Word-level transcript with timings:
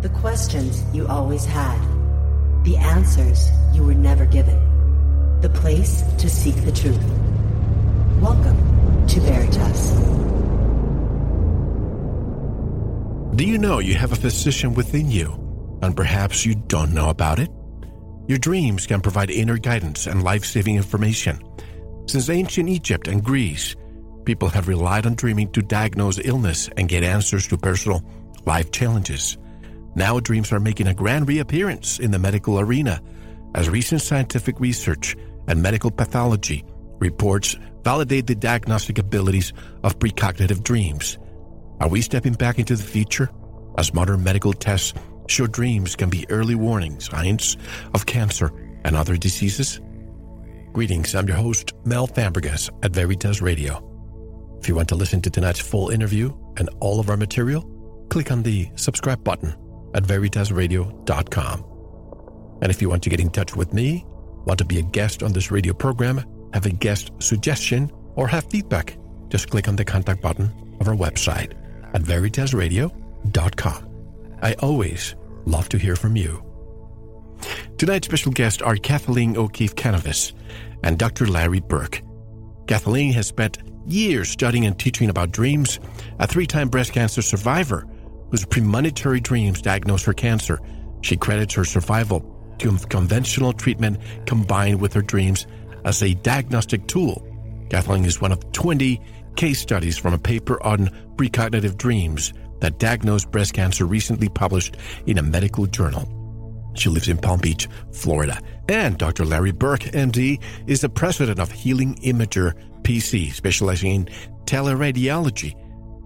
The 0.00 0.08
questions 0.10 0.84
you 0.94 1.08
always 1.08 1.44
had. 1.44 1.76
The 2.62 2.76
answers 2.76 3.50
you 3.74 3.82
were 3.82 3.94
never 3.94 4.26
given. 4.26 4.56
The 5.40 5.48
place 5.48 6.04
to 6.18 6.30
seek 6.30 6.54
the 6.64 6.70
truth. 6.70 7.02
Welcome 8.20 9.06
to 9.08 9.18
Veritas. 9.18 9.90
Do 13.34 13.44
you 13.44 13.58
know 13.58 13.80
you 13.80 13.96
have 13.96 14.12
a 14.12 14.16
physician 14.16 14.74
within 14.74 15.10
you, 15.10 15.32
and 15.82 15.96
perhaps 15.96 16.46
you 16.46 16.54
don't 16.54 16.94
know 16.94 17.08
about 17.08 17.40
it? 17.40 17.50
Your 18.28 18.38
dreams 18.38 18.86
can 18.86 19.00
provide 19.00 19.32
inner 19.32 19.58
guidance 19.58 20.06
and 20.06 20.22
life 20.22 20.44
saving 20.44 20.76
information. 20.76 21.42
Since 22.06 22.30
ancient 22.30 22.68
Egypt 22.68 23.08
and 23.08 23.20
Greece, 23.20 23.74
people 24.24 24.48
have 24.50 24.68
relied 24.68 25.06
on 25.06 25.16
dreaming 25.16 25.50
to 25.54 25.60
diagnose 25.60 26.20
illness 26.24 26.70
and 26.76 26.88
get 26.88 27.02
answers 27.02 27.48
to 27.48 27.58
personal 27.58 28.00
life 28.46 28.70
challenges. 28.70 29.36
Now, 29.98 30.20
dreams 30.20 30.52
are 30.52 30.60
making 30.60 30.86
a 30.86 30.94
grand 30.94 31.26
reappearance 31.26 31.98
in 31.98 32.12
the 32.12 32.20
medical 32.20 32.60
arena 32.60 33.02
as 33.56 33.68
recent 33.68 34.00
scientific 34.00 34.60
research 34.60 35.16
and 35.48 35.60
medical 35.60 35.90
pathology 35.90 36.64
reports 37.00 37.58
validate 37.82 38.28
the 38.28 38.36
diagnostic 38.36 38.98
abilities 38.98 39.52
of 39.82 39.98
precognitive 39.98 40.62
dreams. 40.62 41.18
Are 41.80 41.88
we 41.88 42.00
stepping 42.00 42.34
back 42.34 42.60
into 42.60 42.76
the 42.76 42.82
future 42.84 43.28
as 43.76 43.92
modern 43.92 44.22
medical 44.22 44.52
tests 44.52 44.94
show 45.26 45.48
dreams 45.48 45.96
can 45.96 46.10
be 46.10 46.30
early 46.30 46.54
warning 46.54 47.00
signs 47.00 47.56
of 47.92 48.06
cancer 48.06 48.52
and 48.84 48.94
other 48.94 49.16
diseases? 49.16 49.80
Greetings, 50.74 51.16
I'm 51.16 51.26
your 51.26 51.38
host, 51.38 51.72
Mel 51.84 52.06
Fabregas 52.06 52.70
at 52.84 52.92
Veritas 52.92 53.42
Radio. 53.42 53.82
If 54.60 54.68
you 54.68 54.76
want 54.76 54.90
to 54.90 54.94
listen 54.94 55.20
to 55.22 55.30
tonight's 55.30 55.58
full 55.58 55.88
interview 55.88 56.32
and 56.56 56.70
all 56.78 57.00
of 57.00 57.10
our 57.10 57.16
material, 57.16 57.68
click 58.10 58.30
on 58.30 58.44
the 58.44 58.70
subscribe 58.76 59.24
button 59.24 59.56
at 59.94 60.04
veritasradio.com. 60.04 61.64
And 62.60 62.70
if 62.70 62.82
you 62.82 62.88
want 62.88 63.02
to 63.04 63.10
get 63.10 63.20
in 63.20 63.30
touch 63.30 63.54
with 63.54 63.72
me, 63.72 64.04
want 64.44 64.58
to 64.58 64.64
be 64.64 64.78
a 64.78 64.82
guest 64.82 65.22
on 65.22 65.32
this 65.32 65.50
radio 65.50 65.72
program, 65.72 66.24
have 66.52 66.66
a 66.66 66.70
guest 66.70 67.10
suggestion, 67.18 67.90
or 68.16 68.26
have 68.26 68.44
feedback, 68.44 68.96
just 69.28 69.50
click 69.50 69.68
on 69.68 69.76
the 69.76 69.84
contact 69.84 70.22
button 70.22 70.50
of 70.80 70.88
our 70.88 70.94
website 70.94 71.52
at 71.94 72.02
veritasradio.com. 72.02 73.88
I 74.42 74.54
always 74.54 75.14
love 75.46 75.68
to 75.70 75.78
hear 75.78 75.96
from 75.96 76.16
you. 76.16 76.44
Tonight's 77.76 78.06
special 78.06 78.32
guests 78.32 78.62
are 78.62 78.76
Kathleen 78.76 79.36
O'Keefe 79.36 79.76
Kanavos 79.76 80.32
and 80.82 80.98
Dr. 80.98 81.26
Larry 81.26 81.60
Burk. 81.60 82.02
Kathleen 82.66 83.12
has 83.12 83.26
spent 83.26 83.58
years 83.86 84.28
studying 84.28 84.66
and 84.66 84.78
teaching 84.78 85.10
about 85.10 85.30
dreams, 85.30 85.78
a 86.18 86.26
three 86.26 86.46
time 86.46 86.68
breast 86.68 86.92
cancer 86.92 87.22
survivor 87.22 87.86
whose 88.30 88.44
premonitory 88.44 89.20
dreams 89.20 89.62
diagnosed 89.62 90.04
her 90.04 90.12
cancer. 90.12 90.60
She 91.02 91.16
credits 91.16 91.54
her 91.54 91.64
survival 91.64 92.20
to 92.58 92.76
conventional 92.88 93.52
treatment 93.52 93.98
combined 94.26 94.80
with 94.80 94.92
her 94.92 95.02
dreams 95.02 95.46
as 95.84 96.02
a 96.02 96.14
diagnostic 96.14 96.86
tool. 96.86 97.24
Kathleen 97.70 98.04
is 98.04 98.20
one 98.20 98.32
of 98.32 98.52
20 98.52 99.00
case 99.36 99.60
studies 99.60 99.96
from 99.96 100.14
a 100.14 100.18
paper 100.18 100.62
on 100.62 100.88
precognitive 101.16 101.76
dreams 101.76 102.32
that 102.60 102.78
diagnosed 102.78 103.30
breast 103.30 103.54
cancer 103.54 103.86
recently 103.86 104.28
published 104.28 104.76
in 105.06 105.18
a 105.18 105.22
medical 105.22 105.66
journal. 105.66 106.08
She 106.74 106.88
lives 106.88 107.08
in 107.08 107.18
Palm 107.18 107.40
Beach, 107.40 107.68
Florida. 107.92 108.40
And 108.68 108.98
Dr. 108.98 109.24
Larry 109.24 109.52
Burk, 109.52 109.80
MD, 109.80 110.40
is 110.66 110.80
the 110.80 110.88
president 110.88 111.40
of 111.40 111.50
Healing 111.50 111.96
Imager 111.96 112.54
PC, 112.82 113.32
specializing 113.32 113.92
in 113.92 114.08
teleradiology, 114.44 115.54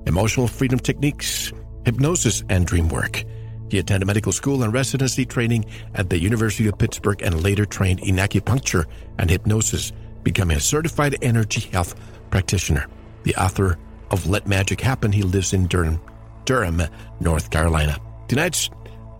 emotional 0.06 0.48
freedom 0.48 0.78
techniques, 0.78 1.52
hypnosis, 1.84 2.44
and 2.48 2.66
dream 2.66 2.88
work. 2.88 3.24
He 3.70 3.78
attended 3.78 4.06
medical 4.06 4.32
school 4.32 4.62
and 4.62 4.72
residency 4.72 5.24
training 5.24 5.64
at 5.94 6.10
the 6.10 6.20
University 6.20 6.68
of 6.68 6.78
Pittsburgh 6.78 7.22
and 7.22 7.42
later 7.42 7.64
trained 7.64 8.00
in 8.00 8.16
acupuncture 8.16 8.84
and 9.18 9.30
hypnosis, 9.30 9.92
becoming 10.22 10.58
a 10.58 10.60
certified 10.60 11.16
energy 11.22 11.60
health 11.70 11.94
practitioner. 12.30 12.86
The 13.22 13.34
author 13.36 13.78
of 14.10 14.26
Let 14.26 14.46
Magic 14.46 14.80
Happen, 14.80 15.10
he 15.10 15.22
lives 15.22 15.54
in 15.54 15.68
Durham, 15.68 16.00
Durham, 16.44 16.82
North 17.20 17.50
Carolina. 17.50 17.96
Tonight's 18.28 18.68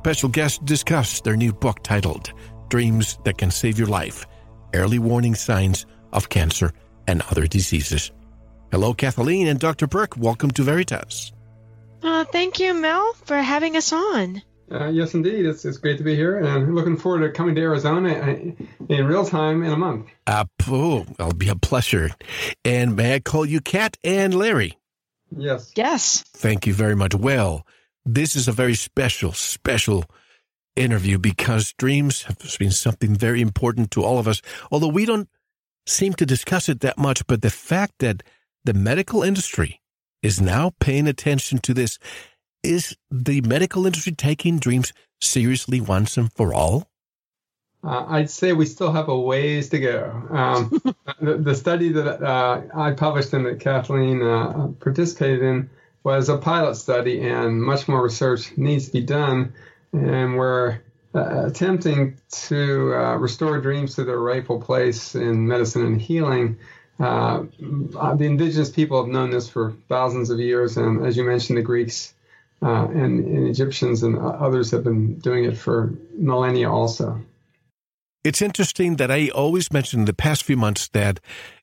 special 0.01 0.29
guest 0.29 0.65
discuss 0.65 1.21
their 1.23 1.37
new 1.37 1.53
book 1.53 1.83
titled 1.83 2.33
Dreams 2.69 3.19
That 3.25 3.39
Can 3.39 3.51
Save 3.51 3.79
Your 3.79 3.89
Life 3.89 4.27
Early 4.75 4.99
Warning 4.99 5.35
Signs 5.35 5.87
of 6.13 6.29
Cancer 6.29 6.73
and 7.07 7.23
Other 7.31 7.47
Diseases. 7.47 8.11
Hello, 8.71 8.95
Kathleen 8.95 9.49
and 9.49 9.59
Dr. 9.59 9.87
Burk. 9.87 10.17
Welcome 10.17 10.51
to 10.53 10.63
Veritas. 10.63 11.33
Uh, 12.03 12.25
thank 12.25 12.59
you, 12.59 12.75
Mel, 12.75 13.13
for 13.25 13.37
having 13.37 13.77
us 13.77 13.93
on. 13.93 14.43
Uh, 14.71 14.89
yes, 14.89 15.13
indeed. 15.13 15.45
It's, 15.45 15.65
it's 15.65 15.77
great 15.77 15.99
to 15.99 16.05
be 16.05 16.17
here, 16.17 16.39
and 16.39 16.75
looking 16.75 16.97
forward 16.97 17.21
to 17.21 17.31
coming 17.31 17.55
to 17.55 17.61
Arizona 17.61 18.11
in 18.89 19.07
real 19.07 19.27
time 19.27 19.63
in 19.63 19.71
a 19.71 19.77
month. 19.77 20.07
Uh, 20.27 20.47
oh, 20.69 21.05
it'll 21.19 21.35
be 21.35 21.51
a 21.51 21.57
pleasure. 21.57 22.11
And 22.65 22.97
may 22.97 23.15
I 23.15 23.21
call 23.21 23.45
you 23.45 23.61
Kat 23.61 23.99
and 24.03 24.35
Larry? 24.35 24.79
Yes. 25.31 25.73
Yes. 25.77 26.25
Thank 26.35 26.67
you 26.67 26.73
very 26.73 26.97
much. 26.97 27.15
Well, 27.15 27.67
this 28.05 28.35
is 28.35 28.49
a 28.49 28.53
very 28.53 28.75
special, 28.75 29.33
special 29.33 30.07
interview 30.75 31.19
because 31.19 31.75
dreams 31.75 32.23
have 32.23 32.39
been 32.59 32.71
something 32.71 33.15
very 33.15 33.43
important 33.43 33.91
to 33.93 34.03
all 34.03 34.19
of 34.19 34.27
us, 34.27 34.41
although 34.71 34.89
we 34.89 35.05
don't 35.05 35.29
seem 35.87 36.15
to 36.15 36.25
discuss 36.25 36.71
it 36.71 36.81
that 36.81 36.97
much. 36.97 37.27
But 37.27 37.43
the 37.43 37.51
fact 37.51 37.95
that 37.99 38.23
the 38.65 38.73
medical 38.73 39.23
industry 39.23 39.82
is 40.23 40.41
now 40.41 40.73
paying 40.81 41.07
attention 41.09 41.59
to 41.59 41.75
this 41.75 41.99
is 42.63 42.97
the 43.11 43.41
medical 43.41 43.87
industry 43.87 44.13
taking 44.13 44.59
dreams 44.59 44.93
seriously 45.21 45.81
once 45.81 46.17
and 46.17 46.33
for 46.33 46.55
all? 46.55 46.89
Uh, 47.85 48.07
I'd 48.09 48.31
say 48.31 48.53
we 48.53 48.67
still 48.67 48.93
have 48.93 49.09
a 49.09 49.19
ways 49.19 49.71
to 49.71 49.81
go. 49.81 50.27
Um, 50.31 50.81
the, 51.21 51.39
the, 51.39 51.55
study 51.55 51.91
that 51.91 52.23
uh, 52.23 52.63
I 52.75 52.93
published 52.93 53.33
and 53.33 53.45
that 53.47 53.59
Kathleen 53.59 54.23
uh, 54.23 54.69
participated 54.79 55.43
in 55.43 55.71
was 56.05 56.29
a 56.29 56.39
pilot 56.39 56.77
study, 56.77 57.21
and 57.29 57.61
much 57.61 57.89
more 57.89 58.03
research 58.03 58.57
needs 58.57 58.87
to 58.87 58.93
be 58.93 59.03
done. 59.03 59.53
And 59.93 60.37
we're 60.37 60.79
uh, 61.15 61.47
attempting 61.47 62.19
to 62.31 62.95
uh, 62.95 63.17
restore 63.17 63.61
dreams 63.61 63.97
to 63.97 64.05
their 64.05 64.19
rightful 64.19 64.61
place 64.61 65.17
in 65.17 65.49
medicine 65.49 65.85
and 65.85 66.01
healing. 66.01 66.59
Uh, 66.99 67.45
the 67.59 68.25
indigenous 68.25 68.71
people 68.71 69.03
have 69.03 69.13
known 69.13 69.31
this 69.31 69.49
for 69.49 69.75
thousands 69.89 70.31
of 70.31 70.39
years, 70.39 70.77
and 70.77 71.05
as 71.05 71.17
you 71.17 71.25
mentioned, 71.25 71.59
the 71.59 71.63
Greeks 71.63 72.15
uh, 72.63 72.85
and, 72.85 73.25
and, 73.25 73.49
Egyptians 73.49 74.03
and 74.03 74.17
others 74.19 74.71
have 74.71 74.85
been 74.85 75.19
doing 75.19 75.45
it 75.45 75.57
for 75.57 75.93
millennia 76.17 76.71
also. 76.71 77.21
It's 78.23 78.41
interesting 78.41 78.97
that 78.97 79.11
I 79.11 79.31
always 79.31 79.73
mention 79.73 80.01
in 80.01 80.07
the 80.07 80.13
past 80.13 80.45
few 80.45 80.57
months 80.57 80.89
that 80.93 81.19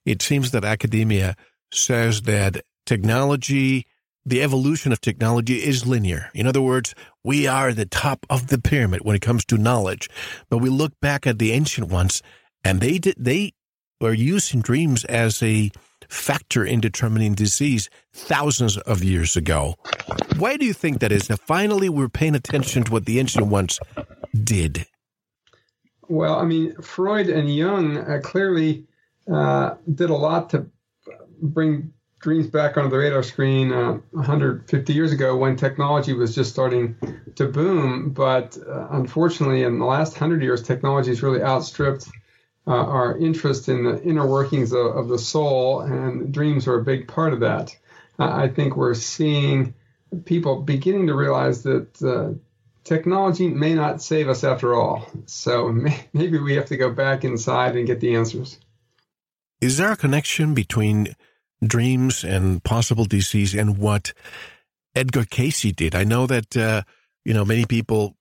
it 0.06 0.22
seems 0.22 0.52
that 0.52 0.66
academia 0.66 1.38
says 1.72 2.24
that 2.24 2.66
technology, 2.86 3.86
the 4.26 4.42
evolution 4.42 4.92
of 4.92 5.00
technology 5.00 5.64
is 5.64 5.88
linear. 5.88 6.30
In 6.34 6.48
other 6.48 6.62
words, 6.62 6.94
we 7.24 7.48
are 7.48 7.72
the 7.72 7.86
top 7.86 8.26
of 8.30 8.48
the 8.48 8.60
pyramid 8.60 9.02
when 9.06 9.16
it 9.16 9.22
comes 9.22 9.46
to 9.46 9.58
knowledge. 9.58 10.10
But 10.50 10.58
we 10.58 10.70
look 10.70 11.00
back 11.00 11.26
at 11.26 11.40
the 11.40 11.54
ancient 11.54 11.88
ones 11.88 12.22
and 12.64 12.82
they 12.82 12.98
did, 12.98 13.16
they 13.18 13.54
were 14.00 14.14
using 14.14 14.62
dreams 14.62 15.04
as 15.06 15.44
a 15.44 15.72
factor 16.08 16.66
in 16.66 16.80
determining 16.80 17.34
disease 17.34 17.90
thousands 18.14 18.78
of 18.78 19.04
years 19.04 19.36
ago. 19.36 19.76
Why 20.38 20.58
do 20.58 20.66
you 20.66 20.74
think 20.74 21.00
that 21.00 21.12
is? 21.12 21.28
That 21.28 21.40
finally 21.42 21.90
we're 21.90 22.10
paying 22.10 22.36
attention 22.36 22.84
to 22.84 22.92
what 22.92 23.06
the 23.06 23.20
ancient 23.20 23.48
ones 23.48 23.80
did. 24.44 24.86
Well, 26.08 26.36
I 26.36 26.46
mean, 26.46 26.76
Freud 26.82 27.30
and 27.30 27.54
Jung 27.54 27.98
uh, 27.98 28.20
clearly 28.24 28.88
uh, 29.32 29.76
did 29.94 30.10
a 30.10 30.16
lot 30.16 30.50
to 30.52 30.66
bring 31.42 31.94
dreams 32.20 32.48
back 32.48 32.78
onto 32.78 32.90
the 32.90 32.98
radar 32.98 33.24
screen 33.24 33.72
uh, 33.72 33.94
150 34.12 34.94
years 34.94 35.14
ago 35.14 35.38
when 35.38 35.56
technology 35.56 36.14
was 36.14 36.36
just 36.36 36.52
starting 36.52 36.96
to 37.36 37.46
boom. 37.46 38.10
But 38.10 38.58
uh, 38.68 38.88
unfortunately, 38.92 39.64
in 39.64 39.80
the 39.80 39.86
last 39.86 40.14
100 40.14 40.42
years, 40.42 40.64
technology 40.64 41.12
has 41.12 41.22
really 41.22 41.42
outstripped 41.42 42.10
uh, 42.70 42.86
our 42.86 43.18
interest 43.18 43.68
in 43.68 43.84
the 43.84 44.00
inner 44.04 44.28
workings 44.28 44.72
of, 44.72 44.86
of, 44.96 45.08
the 45.08 45.18
soul, 45.18 45.82
and 45.82 46.32
dreams 46.32 46.68
are 46.68 46.76
a 46.76 46.84
big 46.84 47.08
part 47.08 47.34
of 47.34 47.40
that. 47.40 47.76
I 48.20 48.48
think 48.48 48.78
we're 48.78 48.94
seeing 48.94 49.74
people 50.26 50.62
beginning 50.62 51.08
to 51.08 51.16
realize 51.16 51.64
that 51.64 52.02
uh, 52.04 52.38
technology 52.84 53.48
may 53.48 53.74
not 53.74 54.04
save 54.04 54.30
us 54.30 54.44
after 54.44 54.76
all. 54.76 55.10
So 55.26 55.72
maybe 56.14 56.38
we 56.38 56.56
have 56.56 56.68
to 56.68 56.78
go 56.78 56.92
back 56.92 57.24
inside 57.24 57.76
and 57.76 57.88
get 57.88 58.02
the 58.02 58.16
answers. 58.16 58.60
Is 59.62 59.78
there 59.78 59.92
a 59.92 59.98
connection 59.98 60.54
between 60.54 61.16
dreams 61.66 62.24
and 62.24 62.64
possible 62.64 63.06
disease 63.06 63.56
and 63.56 63.80
what 63.80 64.14
Edgar 64.94 65.26
Cayce 65.26 65.74
did? 65.74 65.96
I 65.96 66.04
know 66.04 66.28
that, 66.28 66.56
uh, 66.56 66.84
you 67.26 67.34
know, 67.34 67.46
many 67.46 67.66
people 67.66 68.16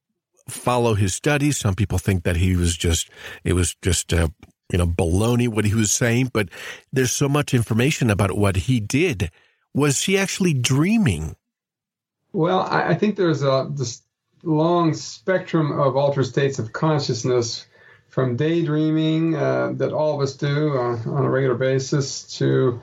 follow 0.48 0.94
his 0.94 1.14
studies. 1.14 1.58
Some 1.58 1.74
people 1.74 1.98
think 1.98 2.24
that 2.24 2.36
he 2.36 2.56
was 2.56 2.76
just, 2.76 3.10
it 3.44 3.52
was 3.52 3.76
just, 3.82 4.12
uh, 4.12 4.28
you 4.72 4.78
know, 4.78 4.86
baloney 4.86 5.48
what 5.48 5.64
he 5.64 5.74
was 5.74 5.92
saying, 5.92 6.30
but 6.32 6.48
there's 6.92 7.12
so 7.12 7.28
much 7.28 7.54
information 7.54 8.10
about 8.10 8.36
what 8.36 8.56
he 8.56 8.80
did. 8.80 9.30
Was 9.74 10.02
he 10.02 10.18
actually 10.18 10.54
dreaming? 10.54 11.36
Well, 12.32 12.60
I, 12.60 12.94
think 12.94 13.16
there's 13.16 13.42
a, 13.42 13.68
this 13.70 14.02
long 14.42 14.92
spectrum 14.94 15.78
of 15.78 15.96
altered 15.96 16.26
states 16.26 16.58
of 16.58 16.72
consciousness 16.72 17.66
from 18.08 18.36
daydreaming 18.36 19.34
uh, 19.34 19.72
that 19.76 19.92
all 19.92 20.14
of 20.14 20.20
us 20.20 20.34
do 20.36 20.76
uh, 20.76 20.96
on 21.06 21.24
a 21.24 21.30
regular 21.30 21.54
basis 21.54 22.36
to 22.38 22.80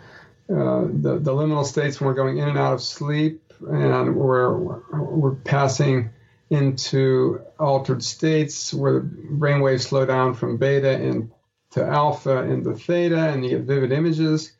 uh, 0.49 0.81
the, 0.81 1.19
the 1.19 1.31
liminal 1.31 1.65
states 1.65 1.99
when 1.99 2.07
we're 2.07 2.13
going 2.13 2.37
in 2.37 2.49
and 2.49 2.57
out 2.57 2.73
of 2.73 2.81
sleep 2.81 3.41
and 3.67 4.15
we're, 4.15 4.57
we're 4.57 5.35
passing 5.35 6.09
into 6.49 7.41
altered 7.59 8.03
states 8.03 8.73
where 8.73 8.93
the 8.93 8.99
brain 8.99 9.61
waves 9.61 9.87
slow 9.87 10.05
down 10.05 10.33
from 10.33 10.57
beta 10.57 11.01
into 11.01 11.31
alpha 11.77 12.43
into 12.43 12.73
theta 12.73 13.29
and 13.29 13.43
you 13.43 13.51
get 13.51 13.61
vivid 13.61 13.91
images. 13.91 14.51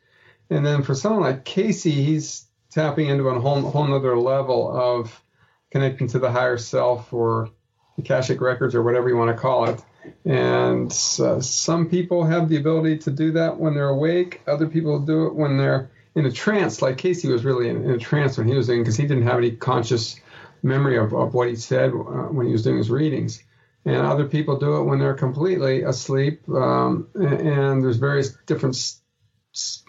And 0.50 0.64
then 0.64 0.82
for 0.82 0.94
someone 0.94 1.22
like 1.22 1.44
Cayce, 1.44 1.84
he's 1.84 2.46
tapping 2.70 3.08
into 3.08 3.28
a 3.28 3.40
whole, 3.40 3.62
whole 3.62 3.94
other 3.94 4.18
level 4.18 4.70
of 4.70 5.22
connecting 5.70 6.08
to 6.08 6.18
the 6.18 6.30
higher 6.30 6.58
self 6.58 7.12
or 7.12 7.50
Akashic 7.98 8.40
records 8.40 8.74
or 8.74 8.82
whatever 8.82 9.08
you 9.08 9.16
want 9.16 9.34
to 9.34 9.40
call 9.40 9.70
it. 9.70 9.82
And 10.24 10.90
uh, 11.18 11.40
some 11.40 11.88
people 11.88 12.24
have 12.24 12.48
the 12.48 12.58
ability 12.58 12.98
to 12.98 13.10
do 13.10 13.32
that 13.32 13.58
when 13.58 13.74
they're 13.74 13.88
awake. 13.88 14.42
Other 14.46 14.66
people 14.66 15.00
do 15.00 15.26
it 15.26 15.34
when 15.34 15.56
they're 15.56 15.90
in 16.14 16.26
a 16.26 16.32
trance, 16.32 16.80
like 16.80 16.96
Cayce 16.96 17.24
was 17.24 17.44
really 17.44 17.68
in, 17.68 17.84
in 17.84 17.90
a 17.90 17.98
trance 17.98 18.38
when 18.38 18.48
he 18.48 18.54
was 18.54 18.70
in, 18.70 18.78
because 18.78 18.96
he 18.96 19.06
didn't 19.06 19.24
have 19.24 19.36
any 19.36 19.50
conscious 19.50 20.18
memory 20.62 20.98
of, 20.98 21.12
of 21.12 21.34
what 21.34 21.48
he 21.48 21.56
said 21.56 21.90
uh, 21.90 22.28
when 22.32 22.46
he 22.46 22.52
was 22.52 22.62
doing 22.62 22.78
his 22.78 22.90
readings. 22.90 23.42
And 23.84 23.96
other 23.96 24.26
people 24.26 24.58
do 24.58 24.76
it 24.76 24.84
when 24.84 24.98
they're 24.98 25.14
completely 25.14 25.82
asleep. 25.82 26.48
Um, 26.48 27.08
and, 27.14 27.40
and, 27.40 27.84
there's 27.84 27.98
various 27.98 28.36
different 28.46 28.76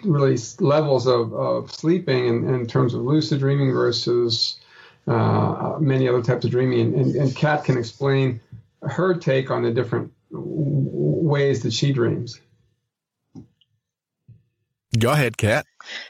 really 0.03 0.37
levels 0.59 1.07
of, 1.07 1.33
of 1.33 1.71
sleeping 1.71 2.27
in, 2.27 2.53
in 2.53 2.67
terms 2.67 2.93
of 2.93 3.01
lucid 3.01 3.39
dreaming 3.39 3.73
versus 3.73 4.59
uh, 5.07 5.77
many 5.79 6.07
other 6.07 6.21
types 6.21 6.45
of 6.45 6.51
dreaming. 6.51 6.79
And, 6.79 6.95
and, 6.95 7.15
and 7.15 7.35
Kat 7.35 7.63
can 7.63 7.77
explain 7.77 8.39
her 8.83 9.15
take 9.15 9.49
on 9.49 9.63
the 9.63 9.71
different 9.71 10.13
ways 10.29 11.63
that 11.63 11.73
she 11.73 11.91
dreams. 11.91 12.39
Go 14.97 15.11
ahead, 15.11 15.37
Kat. 15.37 15.65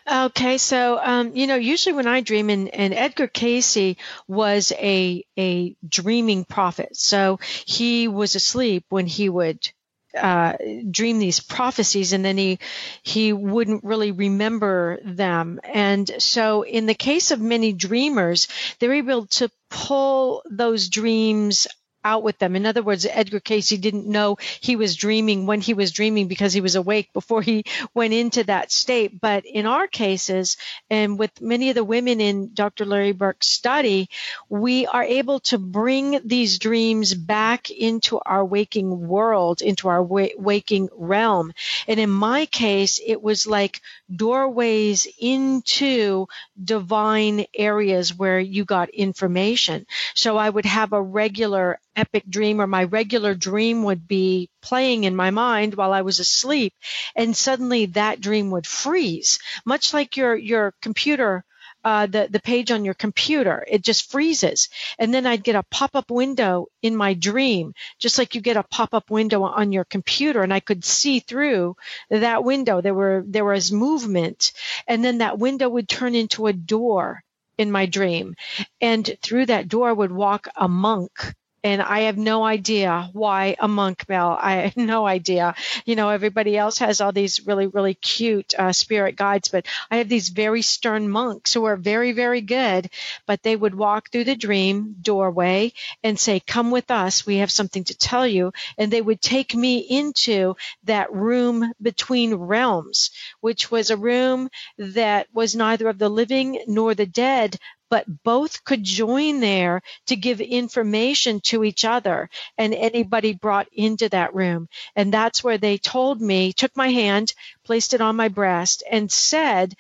Okay, 0.10 0.58
so 0.58 1.00
um, 1.02 1.36
you 1.36 1.48
know, 1.48 1.56
usually 1.56 1.94
when 1.94 2.08
I 2.08 2.22
dream, 2.22 2.50
and, 2.50 2.70
and 2.70 2.94
Edgar 2.94 3.28
Cayce 3.28 3.96
was 4.28 4.72
a 4.74 5.24
a 5.38 5.76
dreaming 5.88 6.46
prophet, 6.46 6.96
so 6.96 7.40
he 7.66 8.08
was 8.08 8.36
asleep 8.36 8.86
when 8.90 9.06
he 9.08 9.30
would 9.30 9.70
uh, 10.18 10.54
dream 10.90 11.20
these 11.20 11.40
prophecies 11.40 12.12
and 12.14 12.26
then 12.26 12.38
he 12.38 12.58
he 13.04 13.34
wouldn't 13.34 13.84
really 13.84 14.12
remember 14.12 14.98
them. 15.04 15.60
And 15.64 16.10
so 16.18 16.64
in 16.64 16.88
the 16.88 16.96
case 16.96 17.30
of 17.30 17.40
many 17.40 17.72
dreamers 17.74 18.48
they're 18.80 18.94
able 18.96 19.28
to 19.28 19.52
pull 19.70 20.42
those 20.50 20.90
dreams 20.90 21.68
out 22.08 22.24
with 22.24 22.38
them. 22.40 22.56
In 22.56 22.66
other 22.66 22.82
words, 22.82 23.06
Edgar 23.06 23.40
Cayce 23.42 23.70
didn't 23.70 24.08
know 24.08 24.38
he 24.62 24.76
was 24.76 24.96
dreaming 24.96 25.46
when 25.46 25.62
he 25.62 25.74
was 25.74 25.92
dreaming 25.92 26.28
because 26.28 26.54
he 26.54 26.62
was 26.62 26.76
awake 26.76 27.12
before 27.14 27.42
he 27.42 27.64
went 27.94 28.14
into 28.14 28.44
that 28.46 28.72
state. 28.72 29.20
But 29.20 29.46
in 29.46 29.66
our 29.66 29.88
cases, 29.88 30.58
and 30.90 31.20
with 31.20 31.42
many 31.42 31.70
of 31.70 31.76
the 31.76 31.84
women 31.84 32.22
in 32.22 32.54
Dr. 32.54 32.86
Larry 32.86 33.12
Burk's 33.12 33.48
study, 33.48 34.10
we 34.50 34.86
are 34.88 35.04
able 35.04 35.40
to 35.52 35.58
bring 35.58 36.20
these 36.26 36.60
dreams 36.60 37.14
back 37.14 37.70
into 37.70 38.20
our 38.26 38.46
waking 38.46 39.08
world, 39.08 39.62
into 39.62 39.88
our 39.90 40.02
wa- 40.02 40.36
waking 40.38 40.90
realm. 40.96 41.52
And 41.88 42.00
in 42.00 42.10
my 42.10 42.46
case, 42.46 43.00
it 43.06 43.22
was 43.22 43.48
like 43.48 43.82
doorways 44.14 45.08
into 45.20 46.28
divine 46.62 47.46
areas 47.54 48.16
where 48.16 48.40
you 48.40 48.66
got 48.66 48.90
information. 48.90 49.86
So 50.16 50.38
I 50.38 50.50
would 50.50 50.66
have 50.66 50.94
a 50.94 51.02
regular 51.02 51.80
epic 51.98 52.24
dream 52.30 52.62
or 52.62 52.68
my 52.68 52.84
regular 52.86 53.36
dream 53.36 53.84
would 53.84 54.08
be 54.08 54.50
playing 54.62 55.04
in 55.04 55.16
my 55.16 55.32
mind 55.32 55.76
while 55.76 55.92
I 55.92 56.02
was 56.04 56.20
asleep 56.20 56.74
and 57.16 57.36
suddenly 57.36 57.88
that 57.88 58.22
dream 58.22 58.52
would 58.52 58.68
freeze. 58.68 59.40
Much 59.66 59.94
like 59.94 60.16
your 60.16 60.36
your 60.36 60.74
computer 60.82 61.44
uh, 61.84 62.06
the 62.06 62.28
the 62.30 62.40
page 62.40 62.72
on 62.72 62.86
your 62.86 62.94
computer 62.94 63.64
it 63.68 63.82
just 63.84 64.12
freezes. 64.12 64.70
And 65.00 65.14
then 65.14 65.26
I'd 65.26 65.44
get 65.44 65.56
a 65.56 65.64
pop-up 65.72 66.12
window 66.12 66.68
in 66.82 66.96
my 66.96 67.14
dream 67.14 67.74
just 68.00 68.18
like 68.18 68.36
you 68.36 68.42
get 68.42 68.58
a 68.58 68.64
pop-up 68.64 69.10
window 69.10 69.44
on 69.44 69.72
your 69.72 69.86
computer 69.86 70.44
and 70.44 70.54
I 70.54 70.60
could 70.60 70.84
see 70.86 71.20
through 71.20 71.76
that 72.10 72.44
window. 72.44 72.82
There 72.82 72.94
were 72.94 73.24
there 73.26 73.46
was 73.46 73.72
movement 73.72 74.52
and 74.88 75.04
then 75.04 75.20
that 75.20 75.40
window 75.40 75.70
would 75.70 75.90
turn 75.90 76.16
into 76.16 76.48
a 76.48 76.54
door 76.54 77.24
in 77.58 77.72
my 77.72 77.86
dream. 77.86 78.36
And 78.82 79.18
through 79.22 79.48
that 79.48 79.68
door 79.68 79.94
would 79.94 80.12
walk 80.12 80.48
a 80.56 80.68
monk 80.68 81.34
and 81.64 81.82
I 81.82 82.02
have 82.02 82.18
no 82.18 82.44
idea 82.44 83.10
why 83.14 83.56
a 83.60 83.68
monk 83.68 84.08
bell. 84.08 84.38
I 84.40 84.54
have 84.56 84.78
no 84.78 85.06
idea. 85.06 85.56
You 85.86 85.96
know, 85.96 86.10
everybody 86.10 86.58
else 86.58 86.78
has 86.80 87.02
all 87.02 87.12
these 87.12 87.46
really, 87.46 87.68
really 87.68 87.94
cute 87.94 88.54
uh, 88.58 88.72
spirit 88.72 89.16
guides, 89.16 89.50
but 89.50 89.66
I 89.92 89.98
have 89.98 90.10
these 90.10 90.30
very 90.30 90.62
stern 90.62 91.10
monks 91.10 91.54
who 91.54 91.66
are 91.66 91.76
very, 91.76 92.12
very 92.12 92.42
good. 92.42 92.90
But 93.26 93.44
they 93.44 93.56
would 93.56 93.76
walk 93.76 94.12
through 94.12 94.26
the 94.26 94.36
dream 94.36 94.96
doorway 95.02 95.74
and 96.04 96.20
say, 96.20 96.40
"Come 96.40 96.72
with 96.72 96.92
us. 96.92 97.26
We 97.26 97.38
have 97.38 97.52
something 97.52 97.84
to 97.86 97.98
tell 97.98 98.28
you." 98.28 98.54
And 98.78 98.92
they 98.92 99.02
would 99.02 99.22
take 99.22 99.56
me 99.56 99.78
into 99.80 100.56
that 100.84 101.12
room 101.14 101.72
between 101.82 102.34
realms, 102.36 103.12
which 103.42 103.72
was 103.72 103.90
a 103.90 103.98
room 103.98 104.50
that 104.78 105.28
was 105.34 105.56
neither 105.56 105.88
of 105.88 105.98
the 105.98 106.10
living 106.10 106.64
nor 106.68 106.94
the 106.96 107.06
dead, 107.06 107.58
but 107.90 108.06
both 108.24 108.64
could 108.64 108.84
join 108.84 109.40
there 109.40 109.82
to 110.08 110.16
give 110.16 110.42
information 110.42 111.40
to 111.42 111.64
each 111.64 111.86
other 111.86 112.30
and 112.58 112.74
anybody 112.74 113.34
brought 113.34 113.68
into 113.74 114.10
that 114.10 114.36
room. 114.36 114.68
And 114.96 115.14
that's 115.14 115.44
where 115.44 115.58
they 115.58 115.78
told 115.78 116.22
me, 116.22 116.54
took 116.54 116.76
my 116.76 116.90
hand, 116.90 117.34
placed 117.64 117.94
it 117.94 118.02
on 118.02 118.16
my 118.16 118.28
breast 118.30 118.84
and 118.90 119.12
said, 119.12 119.76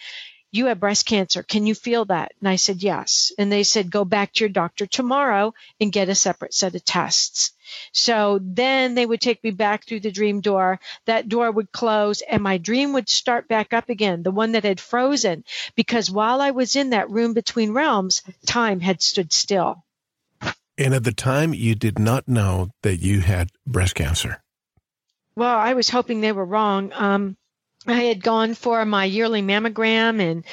you 0.51 0.67
have 0.67 0.79
breast 0.79 1.05
cancer. 1.05 1.44
Can 1.44 1.65
you 1.65 1.75
feel 1.75 2.05
that? 2.05 2.31
And 2.39 2.47
I 2.47 2.55
said, 2.55 2.81
yes. 2.81 3.31
And 3.38 3.51
they 3.51 3.63
said, 3.63 3.91
go 3.91 4.05
back 4.05 4.33
to 4.33 4.44
your 4.44 4.49
doctor 4.49 4.85
tomorrow 4.85 5.53
and 5.79 5.91
get 5.91 6.09
a 6.09 6.15
separate 6.15 6.53
set 6.53 6.75
of 6.75 6.85
tests. 6.85 7.51
So 7.91 8.39
then 8.41 8.95
they 8.95 9.05
would 9.05 9.19
take 9.19 9.44
me 9.44 9.51
back 9.51 9.85
through 9.85 9.99
the 9.99 10.11
dream 10.11 10.39
door. 10.39 10.79
That 11.05 11.27
door 11.27 11.51
would 11.51 11.71
close 11.71 12.21
and 12.21 12.41
my 12.41 12.57
dream 12.57 12.94
would 12.94 13.09
start 13.09 13.47
back 13.47 13.73
up 13.73 13.89
again, 13.89 14.23
the 14.23 14.31
one 14.31 14.53
that 14.53 14.63
had 14.63 14.79
frozen, 14.79 15.44
because 15.75 16.09
while 16.09 16.39
I 16.39 16.51
was 16.51 16.75
in 16.75 16.91
that 16.91 17.09
room 17.09 17.33
between 17.33 17.73
realms, 17.73 18.23
time 18.45 18.79
had 18.79 19.01
stood 19.01 19.33
still. 19.33 19.83
And 20.77 20.93
at 20.93 21.03
the 21.03 21.11
time, 21.11 21.53
you 21.53 21.75
did 21.75 21.98
not 21.98 22.27
know 22.27 22.69
that 22.83 22.98
you 22.98 23.19
had 23.22 23.50
breast 23.65 23.95
cancer. 23.95 24.41
Well, 25.36 25.57
I 25.57 25.74
was 25.74 25.89
hoping 25.89 26.22
they 26.22 26.31
were 26.31 26.45
wrong. 26.45 26.91
Um, 26.93 27.36
I 27.88 28.03
had 28.03 28.22
gone 28.22 28.53
for 28.53 28.86
my 28.86 29.06
yearly 29.06 29.41
mammogram 29.41 30.22
and 30.22 30.46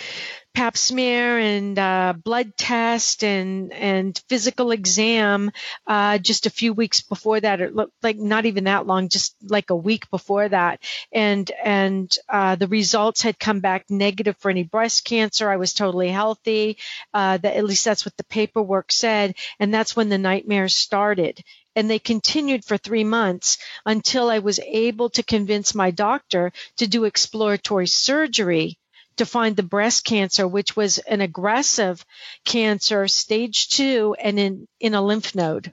pap 0.55 0.77
smear 0.77 1.37
and 1.37 1.77
uh, 1.77 2.15
blood 2.17 2.57
test 2.57 3.25
and 3.25 3.73
and 3.73 4.23
physical 4.29 4.71
exam 4.71 5.51
uh, 5.87 6.17
just 6.19 6.47
a 6.47 6.51
few 6.51 6.73
weeks 6.73 7.01
before 7.01 7.41
that 7.41 7.61
it 7.61 7.75
looked 7.75 7.93
like 8.05 8.17
not 8.17 8.47
even 8.47 8.65
that 8.65 8.87
long 8.87 9.09
just 9.09 9.35
like 9.43 9.71
a 9.71 9.77
week 9.77 10.09
before 10.11 10.49
that. 10.49 10.81
And 11.13 11.51
and 11.63 12.17
uh, 12.29 12.55
the 12.55 12.69
results 12.69 13.23
had 13.23 13.39
come 13.39 13.59
back 13.61 13.87
negative 13.91 14.37
for 14.39 14.51
any 14.51 14.63
breast 14.63 15.05
cancer. 15.05 15.51
I 15.51 15.57
was 15.57 15.73
totally 15.73 16.09
healthy. 16.11 16.79
Uh, 17.13 17.37
that 17.39 17.57
at 17.57 17.65
least 17.65 17.85
that's 17.85 18.07
what 18.07 18.17
the 18.17 18.25
paperwork 18.25 18.93
said. 18.93 19.35
And 19.59 19.75
that's 19.75 19.97
when 19.97 20.09
the 20.09 20.19
nightmares 20.19 20.77
started 20.77 21.43
and 21.77 21.89
they 21.89 21.99
continued 21.99 22.65
for 22.65 22.77
three 22.77 23.05
months 23.05 23.59
until 23.85 24.31
I 24.31 24.39
was 24.39 24.61
able 24.61 25.11
to 25.11 25.23
convince 25.23 25.75
my 25.75 25.91
doctor 25.91 26.53
to 26.77 26.87
do 26.87 27.05
exploratory 27.05 27.87
surgery 27.87 28.79
to 29.17 29.27
find 29.27 29.57
the 29.57 29.63
breast 29.63 30.05
cancer, 30.05 30.47
which 30.47 30.77
was 30.77 30.99
an 30.99 31.21
aggressive 31.21 32.05
cancer, 32.45 33.07
stage 33.09 33.69
two, 33.69 34.17
and 34.21 34.39
in, 34.39 34.67
in 34.81 34.95
a 34.95 35.03
lymph 35.03 35.35
node. 35.35 35.71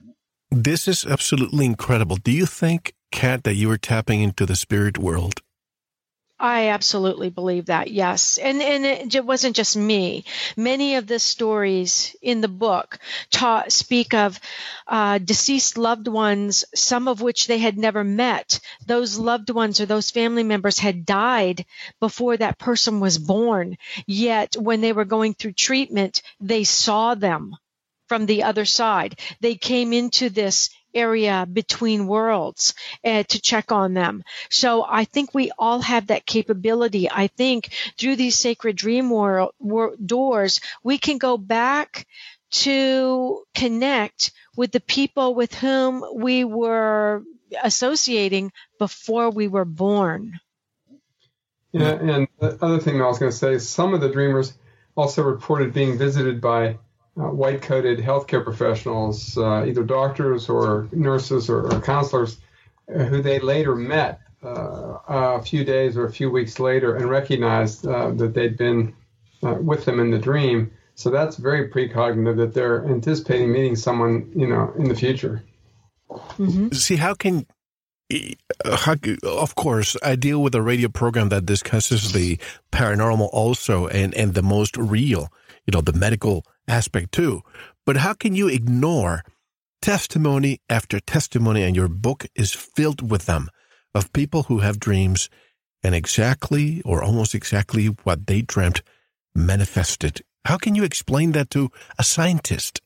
This 0.51 0.87
is 0.87 1.05
absolutely 1.05 1.65
incredible. 1.65 2.17
Do 2.17 2.31
you 2.31 2.45
think, 2.45 2.93
Kat, 3.11 3.43
that 3.43 3.55
you 3.55 3.67
were 3.67 3.77
tapping 3.77 4.21
into 4.21 4.45
the 4.45 4.55
spirit 4.55 4.97
world? 4.97 5.41
I 6.41 6.69
absolutely 6.69 7.29
believe 7.29 7.67
that. 7.67 7.89
Yes. 7.91 8.37
And 8.37 8.61
and 8.61 9.13
it 9.15 9.25
wasn't 9.25 9.55
just 9.55 9.77
me. 9.77 10.25
Many 10.57 10.95
of 10.95 11.05
the 11.07 11.19
stories 11.19 12.15
in 12.21 12.41
the 12.41 12.47
book 12.49 12.97
taught, 13.29 13.71
speak 13.71 14.13
of 14.13 14.39
uh, 14.87 15.19
deceased 15.19 15.77
loved 15.77 16.07
ones, 16.07 16.65
some 16.75 17.07
of 17.07 17.21
which 17.21 17.45
they 17.47 17.59
had 17.59 17.77
never 17.77 18.03
met. 18.03 18.59
Those 18.87 19.17
loved 19.19 19.51
ones 19.51 19.79
or 19.79 19.85
those 19.85 20.09
family 20.11 20.43
members 20.43 20.79
had 20.79 21.05
died 21.05 21.63
before 21.99 22.35
that 22.37 22.57
person 22.57 22.99
was 22.99 23.19
born. 23.19 23.77
Yet 24.07 24.55
when 24.57 24.81
they 24.81 24.93
were 24.93 25.05
going 25.05 25.35
through 25.35 25.53
treatment, 25.53 26.23
they 26.39 26.63
saw 26.63 27.13
them 27.15 27.55
from 28.07 28.25
the 28.25 28.43
other 28.43 28.65
side. 28.65 29.19
They 29.39 29.55
came 29.55 29.93
into 29.93 30.29
this 30.29 30.69
area 30.93 31.47
between 31.51 32.07
worlds 32.07 32.73
uh, 33.03 33.23
to 33.23 33.41
check 33.41 33.71
on 33.71 33.93
them. 33.93 34.23
So 34.49 34.85
I 34.87 35.05
think 35.05 35.33
we 35.33 35.51
all 35.57 35.81
have 35.81 36.07
that 36.07 36.25
capability. 36.25 37.09
I 37.09 37.27
think 37.27 37.69
through 37.97 38.15
these 38.15 38.37
sacred 38.37 38.75
dream 38.75 39.09
world, 39.09 39.53
doors, 40.05 40.61
we 40.83 40.97
can 40.97 41.17
go 41.17 41.37
back 41.37 42.07
to 42.51 43.43
connect 43.55 44.31
with 44.55 44.71
the 44.71 44.81
people 44.81 45.35
with 45.35 45.53
whom 45.53 46.03
we 46.15 46.43
were 46.43 47.23
associating 47.63 48.51
before 48.79 49.29
we 49.29 49.47
were 49.47 49.65
born. 49.65 50.39
Yeah, 51.71 51.91
and 51.91 52.27
the 52.39 52.57
other 52.61 52.79
thing 52.79 53.01
I 53.01 53.07
was 53.07 53.19
going 53.19 53.31
to 53.31 53.37
say 53.37 53.53
is 53.53 53.67
some 53.67 53.93
of 53.93 54.01
the 54.01 54.09
dreamers 54.09 54.53
also 54.95 55.23
reported 55.23 55.73
being 55.73 55.97
visited 55.97 56.41
by 56.41 56.79
uh, 57.17 57.23
white 57.23 57.61
coated 57.61 57.99
healthcare 57.99 58.43
professionals, 58.43 59.37
uh, 59.37 59.65
either 59.65 59.83
doctors 59.83 60.49
or 60.49 60.87
nurses 60.91 61.49
or, 61.49 61.71
or 61.71 61.81
counselors, 61.81 62.37
uh, 62.93 63.03
who 63.03 63.21
they 63.21 63.39
later 63.39 63.75
met 63.75 64.21
uh, 64.43 64.97
a 65.07 65.41
few 65.41 65.63
days 65.63 65.97
or 65.97 66.05
a 66.05 66.11
few 66.11 66.31
weeks 66.31 66.59
later 66.59 66.95
and 66.95 67.09
recognized 67.09 67.85
uh, 67.85 68.11
that 68.11 68.33
they'd 68.33 68.57
been 68.57 68.93
uh, 69.43 69.55
with 69.55 69.85
them 69.85 69.99
in 69.99 70.11
the 70.11 70.19
dream. 70.19 70.71
So 70.95 71.09
that's 71.09 71.37
very 71.37 71.69
precognitive 71.69 72.37
that 72.37 72.53
they're 72.53 72.85
anticipating 72.85 73.51
meeting 73.51 73.75
someone, 73.75 74.31
you 74.35 74.47
know, 74.47 74.73
in 74.77 74.87
the 74.87 74.95
future. 74.95 75.43
Mm-hmm. 76.09 76.69
See, 76.73 76.97
how 76.97 77.13
can 77.13 77.45
how, 78.65 78.95
of 79.23 79.55
course, 79.55 79.95
I 80.03 80.15
deal 80.15 80.41
with 80.41 80.55
a 80.55 80.61
radio 80.61 80.89
program 80.89 81.29
that 81.29 81.45
discusses 81.45 82.11
the 82.11 82.37
paranormal 82.71 83.29
also 83.31 83.87
and, 83.87 84.13
and 84.15 84.33
the 84.33 84.41
most 84.43 84.75
real, 84.77 85.29
you 85.65 85.71
know, 85.73 85.81
the 85.81 85.93
medical 85.93 86.45
aspect 86.67 87.11
too. 87.11 87.41
But 87.85 87.97
how 87.97 88.13
can 88.13 88.35
you 88.35 88.47
ignore 88.47 89.23
testimony 89.81 90.61
after 90.69 90.99
testimony, 90.99 91.63
and 91.63 91.75
your 91.75 91.87
book 91.87 92.25
is 92.35 92.53
filled 92.53 93.09
with 93.09 93.25
them 93.25 93.49
of 93.93 94.13
people 94.13 94.43
who 94.43 94.59
have 94.59 94.79
dreams 94.79 95.29
and 95.83 95.95
exactly 95.95 96.81
or 96.85 97.03
almost 97.03 97.33
exactly 97.33 97.87
what 98.03 98.27
they 98.27 98.41
dreamt 98.41 98.83
manifested. 99.33 100.21
How 100.45 100.57
can 100.57 100.75
you 100.75 100.83
explain 100.83 101.31
that 101.33 101.49
to 101.51 101.71
a 101.97 102.03
scientist? 102.03 102.81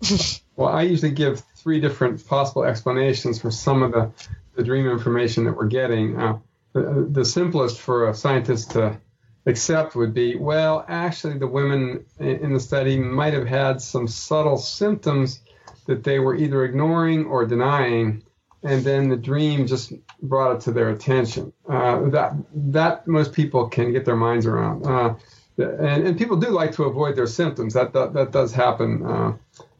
well, 0.56 0.68
I 0.68 0.82
usually 0.82 1.12
give 1.12 1.42
three 1.56 1.80
different 1.80 2.26
possible 2.26 2.64
explanations 2.64 3.40
for 3.40 3.50
some 3.50 3.82
of 3.82 3.92
the, 3.92 4.10
the 4.54 4.62
dream 4.62 4.86
information 4.86 5.44
that 5.44 5.56
we're 5.56 5.66
getting. 5.66 6.18
Uh, 6.18 6.38
the, 6.72 7.06
the 7.10 7.24
simplest 7.24 7.80
for 7.80 8.08
a 8.08 8.14
scientist 8.14 8.72
to 8.72 8.98
accept 9.46 9.94
would 9.94 10.14
be 10.14 10.36
well, 10.36 10.84
actually, 10.88 11.38
the 11.38 11.46
women 11.46 12.04
in 12.18 12.52
the 12.52 12.60
study 12.60 12.98
might 12.98 13.34
have 13.34 13.46
had 13.46 13.80
some 13.80 14.08
subtle 14.08 14.56
symptoms 14.56 15.40
that 15.86 16.04
they 16.04 16.18
were 16.18 16.34
either 16.34 16.64
ignoring 16.64 17.26
or 17.26 17.44
denying 17.44 18.22
and 18.64 18.82
then 18.82 19.08
the 19.08 19.16
dream 19.16 19.66
just 19.66 19.92
brought 20.22 20.56
it 20.56 20.60
to 20.62 20.72
their 20.72 20.88
attention. 20.88 21.52
Uh, 21.68 22.08
that 22.08 22.32
that 22.54 23.06
most 23.06 23.32
people 23.32 23.68
can 23.68 23.92
get 23.92 24.04
their 24.04 24.16
minds 24.16 24.46
around, 24.46 24.86
uh, 24.86 25.14
and, 25.58 26.06
and 26.08 26.18
people 26.18 26.36
do 26.36 26.48
like 26.48 26.72
to 26.72 26.84
avoid 26.84 27.14
their 27.14 27.26
symptoms. 27.26 27.74
That 27.74 27.92
that, 27.92 28.14
that 28.14 28.32
does 28.32 28.52
happen 28.52 29.04
uh, 29.04 29.34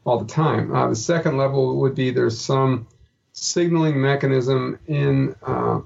all 0.05 0.19
the 0.19 0.31
time. 0.31 0.73
Uh, 0.73 0.89
the 0.89 0.95
second 0.95 1.37
level 1.37 1.79
would 1.81 1.95
be 1.95 2.11
there's 2.11 2.39
some 2.39 2.87
signaling 3.33 3.99
mechanism 3.99 4.79
in 4.87 5.35
uh, 5.43 5.81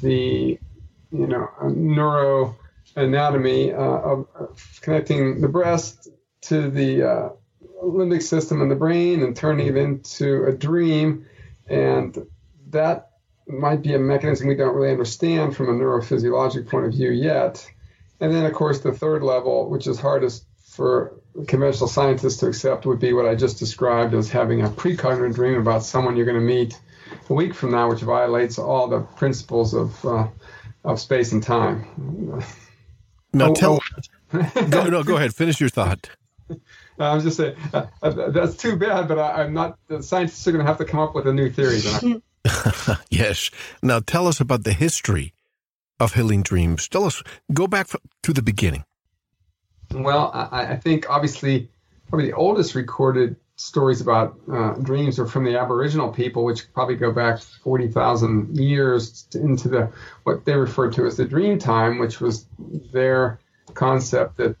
the 0.00 0.58
you 1.10 1.26
know 1.26 1.50
neuro 1.68 2.56
anatomy 2.96 3.72
uh, 3.72 3.76
of, 3.76 4.26
of, 4.34 4.78
connecting 4.80 5.40
the 5.40 5.48
breast 5.48 6.08
to 6.42 6.70
the 6.70 7.34
limbic 7.82 8.22
system 8.22 8.62
in 8.62 8.68
the 8.68 8.74
brain 8.74 9.22
and 9.22 9.36
turning 9.36 9.66
it 9.66 9.76
into 9.76 10.44
a 10.44 10.52
dream 10.52 11.26
and 11.68 12.26
that 12.70 13.10
might 13.46 13.82
be 13.82 13.94
a 13.94 13.98
mechanism 13.98 14.48
we 14.48 14.54
don't 14.54 14.74
really 14.74 14.90
understand 14.90 15.56
from 15.56 15.68
a 15.68 15.72
neurophysiologic 15.72 16.68
point 16.68 16.86
of 16.86 16.92
view 16.92 17.10
yet. 17.10 17.70
And 18.20 18.34
then, 18.34 18.46
of 18.46 18.52
course, 18.52 18.80
the 18.80 18.92
third 18.92 19.22
level, 19.22 19.68
which 19.68 19.86
is 19.86 19.98
hardest 19.98 20.46
for 20.66 21.14
conventional 21.46 21.88
scientists 21.88 22.38
to 22.38 22.46
accept, 22.46 22.86
would 22.86 23.00
be 23.00 23.12
what 23.12 23.26
I 23.26 23.34
just 23.34 23.58
described 23.58 24.14
as 24.14 24.30
having 24.30 24.62
a 24.62 24.68
precognitive 24.68 25.34
dream 25.34 25.60
about 25.60 25.82
someone 25.82 26.16
you're 26.16 26.26
going 26.26 26.40
to 26.40 26.44
meet 26.44 26.80
a 27.28 27.34
week 27.34 27.54
from 27.54 27.72
now, 27.72 27.90
which 27.90 28.00
violates 28.00 28.58
all 28.58 28.88
the 28.88 29.00
principles 29.00 29.74
of 29.74 30.04
uh, 30.04 30.28
of 30.84 31.00
space 31.00 31.32
and 31.32 31.42
time. 31.42 32.42
Now, 33.34 33.50
oh, 33.50 33.54
tell. 33.54 33.80
Oh. 34.32 34.50
go, 34.70 34.84
no, 34.84 35.02
go 35.02 35.16
ahead. 35.16 35.34
Finish 35.34 35.60
your 35.60 35.68
thought. 35.68 36.10
I 36.98 37.14
was 37.14 37.24
just 37.24 37.36
saying 37.38 37.56
uh, 37.72 37.86
uh, 38.02 38.30
that's 38.30 38.56
too 38.56 38.76
bad, 38.76 39.08
but 39.08 39.18
I, 39.18 39.44
am 39.44 39.52
not. 39.52 39.78
The 39.88 40.02
scientists 40.02 40.46
are 40.46 40.52
going 40.52 40.64
to 40.64 40.68
have 40.68 40.78
to 40.78 40.84
come 40.84 41.00
up 41.00 41.14
with 41.14 41.26
a 41.26 41.32
new 41.32 41.50
theory. 41.50 41.80
yes. 43.10 43.50
Now 43.82 44.00
tell 44.00 44.28
us 44.28 44.40
about 44.40 44.62
the 44.62 44.72
history 44.72 45.32
of 45.98 46.14
healing 46.14 46.42
dreams. 46.42 46.88
Tell 46.88 47.04
us. 47.04 47.22
Go 47.52 47.66
back 47.66 47.88
to 48.22 48.32
the 48.32 48.42
beginning. 48.42 48.84
Well, 49.92 50.30
I, 50.32 50.72
I, 50.72 50.76
think 50.76 51.10
obviously 51.10 51.68
probably 52.08 52.26
the 52.26 52.36
oldest 52.36 52.74
recorded 52.74 53.36
stories 53.64 54.02
about 54.02 54.38
uh, 54.52 54.72
dreams 54.74 55.18
are 55.18 55.26
from 55.26 55.44
the 55.44 55.58
Aboriginal 55.58 56.12
people, 56.12 56.44
which 56.44 56.70
probably 56.74 56.96
go 56.96 57.10
back 57.10 57.40
forty 57.40 57.88
thousand 57.88 58.58
years 58.58 59.26
into 59.34 59.68
the 59.68 59.90
what 60.24 60.44
they 60.44 60.54
referred 60.54 60.92
to 60.92 61.06
as 61.06 61.16
the 61.16 61.24
dream 61.24 61.58
time, 61.58 61.98
which 61.98 62.20
was 62.20 62.46
their 62.92 63.40
concept 63.72 64.36
that 64.36 64.54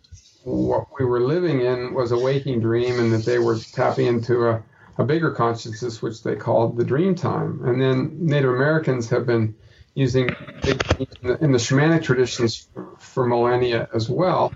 what 0.44 0.86
we 0.98 1.04
were 1.04 1.20
living 1.20 1.60
in 1.60 1.92
was 1.92 2.12
a 2.12 2.18
waking 2.18 2.60
dream 2.60 2.98
and 2.98 3.12
that 3.12 3.24
they 3.24 3.38
were 3.38 3.58
tapping 3.58 4.06
into 4.06 4.48
a, 4.48 4.62
a 4.96 5.04
bigger 5.04 5.30
consciousness, 5.30 6.00
which 6.00 6.22
they 6.22 6.36
called 6.36 6.76
the 6.76 6.84
dream 6.84 7.14
time. 7.14 7.60
And 7.64 7.80
then 7.80 8.26
Native 8.26 8.50
Americans 8.50 9.10
have 9.10 9.26
been 9.26 9.54
using 9.94 10.28
in 10.28 10.78
the, 11.22 11.38
in 11.40 11.52
the 11.52 11.58
shamanic 11.58 12.02
traditions 12.02 12.66
for, 12.72 12.96
for 12.98 13.26
millennia 13.26 13.88
as 13.94 14.08
well. 14.08 14.52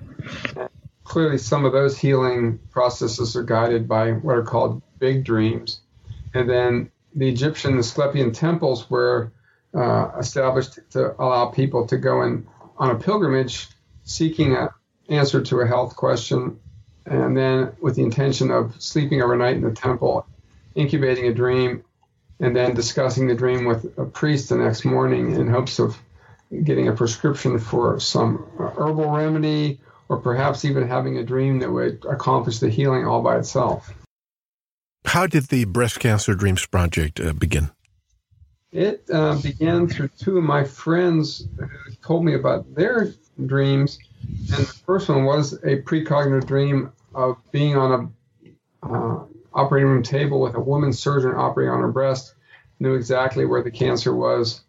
Clearly, 1.08 1.38
some 1.38 1.64
of 1.64 1.72
those 1.72 1.96
healing 1.96 2.58
processes 2.70 3.34
are 3.34 3.42
guided 3.42 3.88
by 3.88 4.12
what 4.12 4.36
are 4.36 4.42
called 4.42 4.82
big 4.98 5.24
dreams. 5.24 5.80
And 6.34 6.48
then 6.48 6.90
the 7.14 7.30
Egyptian 7.30 7.78
Asclepian 7.78 8.32
temples 8.32 8.90
were 8.90 9.32
uh, 9.74 10.10
established 10.18 10.78
to 10.90 11.14
allow 11.18 11.46
people 11.46 11.86
to 11.86 11.96
go 11.96 12.22
in 12.22 12.46
on 12.76 12.90
a 12.90 12.94
pilgrimage 12.94 13.68
seeking 14.04 14.54
an 14.54 14.68
answer 15.08 15.42
to 15.42 15.60
a 15.60 15.66
health 15.66 15.96
question, 15.96 16.60
and 17.06 17.34
then 17.34 17.72
with 17.80 17.96
the 17.96 18.02
intention 18.02 18.50
of 18.50 18.74
sleeping 18.78 19.22
overnight 19.22 19.56
in 19.56 19.62
the 19.62 19.72
temple, 19.72 20.26
incubating 20.74 21.26
a 21.26 21.32
dream, 21.32 21.82
and 22.38 22.54
then 22.54 22.74
discussing 22.74 23.26
the 23.26 23.34
dream 23.34 23.64
with 23.64 23.98
a 23.98 24.04
priest 24.04 24.50
the 24.50 24.56
next 24.56 24.84
morning 24.84 25.34
in 25.34 25.48
hopes 25.48 25.78
of 25.78 25.96
getting 26.64 26.88
a 26.88 26.92
prescription 26.92 27.58
for 27.58 27.98
some 27.98 28.46
herbal 28.58 29.10
remedy 29.10 29.80
or 30.08 30.18
perhaps 30.18 30.64
even 30.64 30.86
having 30.86 31.18
a 31.18 31.24
dream 31.24 31.58
that 31.60 31.70
would 31.70 32.04
accomplish 32.08 32.58
the 32.58 32.70
healing 32.70 33.06
all 33.06 33.22
by 33.22 33.36
itself. 33.36 33.92
How 35.04 35.26
did 35.26 35.44
the 35.44 35.64
Breast 35.64 36.00
Cancer 36.00 36.34
Dreams 36.34 36.66
Project 36.66 37.20
uh, 37.20 37.32
begin? 37.32 37.70
It 38.72 39.04
uh, 39.10 39.40
began 39.40 39.88
through 39.88 40.08
two 40.18 40.36
of 40.38 40.44
my 40.44 40.64
friends 40.64 41.48
who 41.58 41.94
told 42.02 42.24
me 42.24 42.34
about 42.34 42.74
their 42.74 43.12
dreams 43.46 43.98
and 44.22 44.66
the 44.66 44.74
first 44.86 45.08
one 45.08 45.24
was 45.24 45.54
a 45.64 45.80
precognitive 45.82 46.46
dream 46.46 46.92
of 47.14 47.36
being 47.52 47.76
on 47.76 48.12
a 48.82 48.86
uh, 48.86 49.24
operating 49.54 49.88
room 49.88 50.02
table 50.02 50.40
with 50.40 50.54
a 50.54 50.60
woman 50.60 50.92
surgeon 50.92 51.34
operating 51.34 51.72
on 51.72 51.80
her 51.80 51.92
breast, 51.92 52.34
knew 52.80 52.94
exactly 52.94 53.44
where 53.44 53.62
the 53.62 53.70
cancer 53.70 54.14
was. 54.14 54.62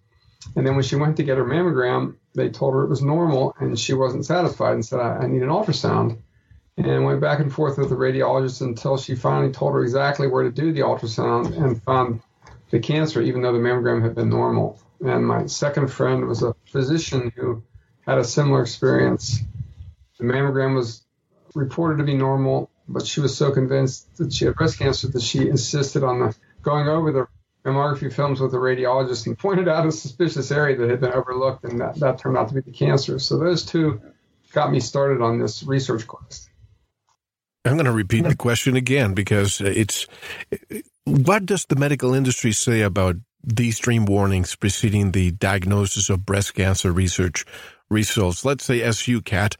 And 0.56 0.66
then 0.66 0.76
when 0.76 0.84
she 0.84 0.96
went 0.96 1.18
to 1.18 1.24
get 1.24 1.38
her 1.38 1.46
mammogram, 1.46 2.16
they 2.36 2.50
told 2.50 2.74
her 2.74 2.84
it 2.84 2.90
was 2.90 3.02
normal, 3.02 3.56
and 3.60 3.78
she 3.78 3.94
wasn't 3.94 4.26
satisfied 4.26 4.74
and 4.74 4.86
said, 4.86 5.00
I, 5.00 5.18
I 5.18 5.28
need 5.28 5.42
an 5.42 5.50
ultrasound. 5.50 6.20
And 6.78 7.04
went 7.04 7.20
back 7.20 7.40
and 7.40 7.52
forth 7.52 7.78
with 7.78 7.90
the 7.90 7.96
radiologist 7.96 8.62
until 8.62 8.98
she 8.98 9.16
finally 9.16 9.52
told 9.52 9.74
her 9.74 9.84
exactly 9.84 10.28
where 10.28 10.44
to 10.44 10.52
do 10.52 10.72
the 10.72 10.82
ultrasound 10.82 11.58
and 11.58 11.84
found 11.84 12.22
the 12.70 12.80
cancer, 12.80 13.22
even 13.22 13.42
though 13.42 13.52
the 13.52 13.60
mammogram 13.60 14.02
had 14.02 14.16
been 14.16 14.30
normal. 14.30 14.80
And 15.02 15.26
my 15.28 15.48
second 15.48 15.90
friend 15.92 16.26
was 16.26 16.42
a 16.42 16.56
physician 16.66 17.34
who 17.36 17.64
had 18.08 18.18
a 18.18 18.24
similar 18.24 18.62
experience. 18.62 19.40
The 20.18 20.24
mammogram 20.24 20.76
was 20.76 21.04
reported 21.54 21.98
to 21.98 22.04
be 22.04 22.16
normal, 22.16 22.70
but 22.88 23.06
she 23.06 23.20
was 23.20 23.36
so 23.36 23.52
convinced 23.52 24.16
that 24.18 24.32
she 24.32 24.46
had 24.46 24.56
breast 24.56 24.80
cancer 24.80 25.08
that 25.10 25.22
she 25.22 25.50
insisted 25.50 26.04
on 26.04 26.20
the, 26.20 26.36
going 26.62 26.88
over 26.88 27.12
the 27.12 27.28
mammography 27.70 28.12
films 28.12 28.40
with 28.40 28.54
a 28.54 28.58
radiologist 28.58 29.28
and 29.28 29.38
pointed 29.40 29.68
out 29.68 29.86
a 29.86 29.92
suspicious 29.92 30.52
area 30.52 30.78
that 30.78 30.90
had 30.90 31.02
been 31.02 31.14
overlooked, 31.14 31.64
and 31.64 31.80
that, 31.80 31.96
that 32.00 32.20
turned 32.20 32.38
out 32.38 32.50
to 32.50 32.56
be 32.56 32.62
the 32.62 32.72
cancer. 32.72 33.20
So 33.20 33.38
those 33.38 33.66
two 33.66 34.02
got 34.52 34.72
me 34.72 34.80
started 34.80 35.22
on 35.22 35.40
this 35.40 35.64
research 35.64 36.08
quest. 36.08 36.50
I'm 37.66 37.74
going 37.74 37.86
to 37.86 37.92
repeat 37.92 38.24
the 38.24 38.36
question 38.36 38.76
again 38.76 39.14
because 39.14 39.60
it's 39.62 40.08
what 41.04 41.46
does 41.46 41.66
the 41.66 41.76
medical 41.76 42.14
industry 42.14 42.52
say 42.54 42.82
about 42.82 43.18
these 43.44 43.80
dream 43.80 44.06
warnings 44.06 44.56
preceding 44.56 45.12
the 45.12 45.32
diagnosis 45.32 46.10
of 46.10 46.26
breast 46.26 46.54
cancer 46.56 46.92
research 46.92 47.46
results. 47.90 48.46
Let's 48.46 48.64
say 48.64 48.80
SUCAT, 48.80 49.56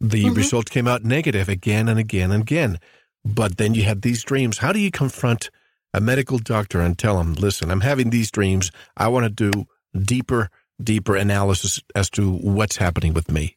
the 0.00 0.24
mm-hmm. 0.24 0.34
result 0.34 0.70
came 0.70 0.86
out 0.86 1.04
negative 1.04 1.48
again 1.48 1.88
and 1.88 1.98
again 1.98 2.30
and 2.30 2.42
again. 2.42 2.78
But 3.24 3.56
then 3.56 3.74
you 3.74 3.82
had 3.82 4.02
these 4.02 4.22
dreams. 4.22 4.58
How 4.58 4.72
do 4.72 4.78
you 4.78 4.90
confront 4.90 5.50
a 5.96 6.00
medical 6.00 6.38
doctor 6.38 6.80
and 6.82 6.98
tell 6.98 7.18
him, 7.18 7.32
listen, 7.32 7.70
I'm 7.70 7.80
having 7.80 8.10
these 8.10 8.30
dreams. 8.30 8.70
I 8.98 9.08
want 9.08 9.24
to 9.24 9.50
do 9.50 9.66
deeper, 9.98 10.50
deeper 10.80 11.16
analysis 11.16 11.80
as 11.94 12.10
to 12.10 12.30
what's 12.30 12.76
happening 12.76 13.14
with 13.14 13.30
me? 13.30 13.56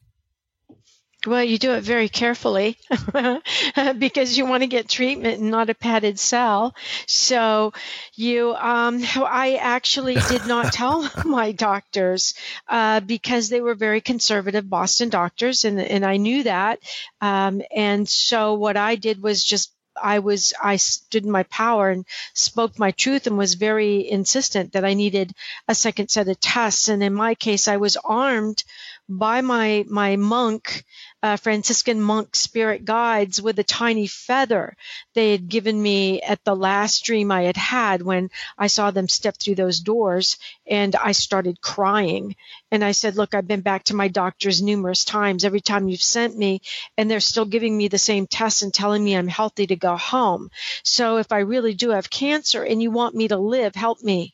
Well, 1.27 1.43
you 1.43 1.57
do 1.57 1.73
it 1.73 1.83
very 1.83 2.07
carefully 2.07 2.77
because 3.97 4.37
you 4.37 4.45
want 4.45 4.63
to 4.63 4.67
get 4.67 4.87
treatment 4.87 5.41
and 5.41 5.51
not 5.51 5.69
a 5.69 5.75
padded 5.75 6.17
cell. 6.17 6.73
So, 7.07 7.73
you, 8.15 8.55
um, 8.55 9.03
I 9.17 9.59
actually 9.59 10.15
did 10.15 10.47
not 10.47 10.71
tell 10.73 11.11
my 11.25 11.51
doctors 11.51 12.35
uh, 12.69 13.01
because 13.01 13.49
they 13.49 13.59
were 13.59 13.75
very 13.75 13.99
conservative 13.99 14.69
Boston 14.69 15.09
doctors, 15.09 15.65
and 15.65 15.81
and 15.81 16.05
I 16.05 16.15
knew 16.15 16.43
that. 16.43 16.79
Um, 17.19 17.63
and 17.75 18.07
so, 18.07 18.53
what 18.53 18.77
I 18.77 18.95
did 18.95 19.21
was 19.21 19.43
just 19.43 19.73
I 20.01 20.19
was 20.19 20.53
I 20.61 20.77
stood 20.77 21.25
in 21.25 21.31
my 21.31 21.43
power 21.43 21.89
and 21.89 22.05
spoke 22.33 22.77
my 22.79 22.91
truth 22.91 23.27
and 23.27 23.37
was 23.37 23.53
very 23.55 24.09
insistent 24.09 24.73
that 24.73 24.85
I 24.85 24.93
needed 24.93 25.33
a 25.67 25.75
second 25.75 26.09
set 26.09 26.27
of 26.27 26.39
tests. 26.39 26.87
And 26.89 27.03
in 27.03 27.13
my 27.13 27.35
case, 27.35 27.67
I 27.67 27.77
was 27.77 27.97
armed 28.03 28.63
by 29.07 29.41
my 29.41 29.85
my 29.87 30.15
monk 30.15 30.83
uh, 31.21 31.35
Franciscan 31.35 31.99
monk 31.99 32.35
spirit 32.35 32.85
guides 32.85 33.41
with 33.41 33.59
a 33.59 33.63
tiny 33.63 34.07
feather 34.07 34.75
they 35.13 35.31
had 35.31 35.49
given 35.49 35.81
me 35.81 36.21
at 36.21 36.43
the 36.45 36.55
last 36.55 37.03
dream 37.03 37.31
I 37.31 37.43
had 37.43 37.57
had 37.57 38.01
when 38.01 38.29
I 38.57 38.67
saw 38.67 38.91
them 38.91 39.09
step 39.09 39.35
through 39.37 39.55
those 39.55 39.79
doors 39.81 40.37
and 40.65 40.95
I 40.95 41.11
started 41.11 41.61
crying. 41.61 42.35
And 42.71 42.83
I 42.83 42.93
said, 42.93 43.15
Look, 43.15 43.33
I've 43.35 43.47
been 43.47 43.61
back 43.61 43.85
to 43.85 43.95
my 43.95 44.07
doctors 44.07 44.61
numerous 44.61 45.03
times. 45.03 45.43
Every 45.43 45.61
time 45.61 45.89
you've 45.89 46.01
sent 46.01 46.37
me, 46.37 46.61
and 46.97 47.09
they're 47.09 47.19
still 47.19 47.45
giving 47.45 47.77
me 47.77 47.87
the 47.87 47.97
same 47.97 48.27
tests 48.27 48.61
and 48.61 48.73
telling 48.73 49.03
me 49.03 49.15
I'm 49.15 49.27
healthy 49.27 49.67
to 49.67 49.75
go 49.75 49.97
home. 49.97 50.51
So 50.83 51.17
if 51.17 51.31
I 51.31 51.39
really 51.39 51.73
do 51.73 51.89
have 51.89 52.09
cancer 52.09 52.63
and 52.63 52.81
you 52.81 52.91
want 52.91 53.15
me 53.15 53.27
to 53.27 53.37
live, 53.37 53.75
help 53.75 54.01
me 54.01 54.33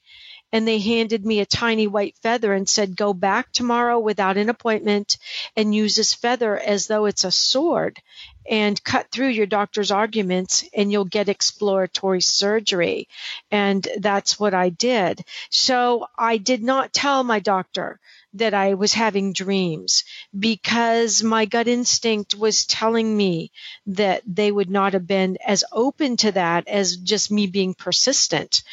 and 0.56 0.66
they 0.66 0.80
handed 0.80 1.26
me 1.26 1.42
a 1.42 1.46
tiny 1.46 1.86
white 1.86 2.16
feather 2.24 2.54
and 2.54 2.70
said, 2.70 2.96
Go 2.96 3.14
back 3.14 3.52
tomorrow 3.52 4.00
without 4.00 4.38
an 4.38 4.48
appointment 4.50 5.18
and 5.58 5.76
use 5.76 5.98
this 5.98 6.14
feather 6.14 6.58
as 6.58 6.88
though 6.88 7.08
it's 7.08 7.26
a 7.26 7.32
sword 7.32 8.02
and 8.50 8.82
cut 8.82 9.12
through 9.12 9.28
your 9.28 9.48
doctor's 9.48 9.92
arguments 9.92 10.64
and 10.74 10.90
you'll 10.90 11.04
get 11.04 11.28
exploratory 11.28 12.22
surgery. 12.22 13.10
And 13.52 13.86
that's 13.98 14.40
what 14.40 14.54
I 14.54 14.70
did. 14.70 15.26
So 15.50 16.08
I 16.18 16.38
did 16.38 16.64
not 16.64 16.94
tell 16.94 17.26
my 17.26 17.42
doctor 17.42 18.00
that 18.36 18.54
I 18.54 18.74
was 18.74 18.94
having 18.94 19.34
dreams 19.34 20.04
because 20.38 21.24
my 21.24 21.46
gut 21.46 21.68
instinct 21.68 22.36
was 22.36 22.66
telling 22.66 23.16
me 23.16 23.52
that 23.88 24.24
they 24.28 24.52
would 24.52 24.70
not 24.70 24.94
have 24.94 25.08
been 25.08 25.38
as 25.46 25.64
open 25.72 26.18
to 26.18 26.32
that 26.34 26.68
as 26.68 26.98
just 26.98 27.32
me 27.32 27.48
being 27.48 27.74
persistent. 27.74 28.64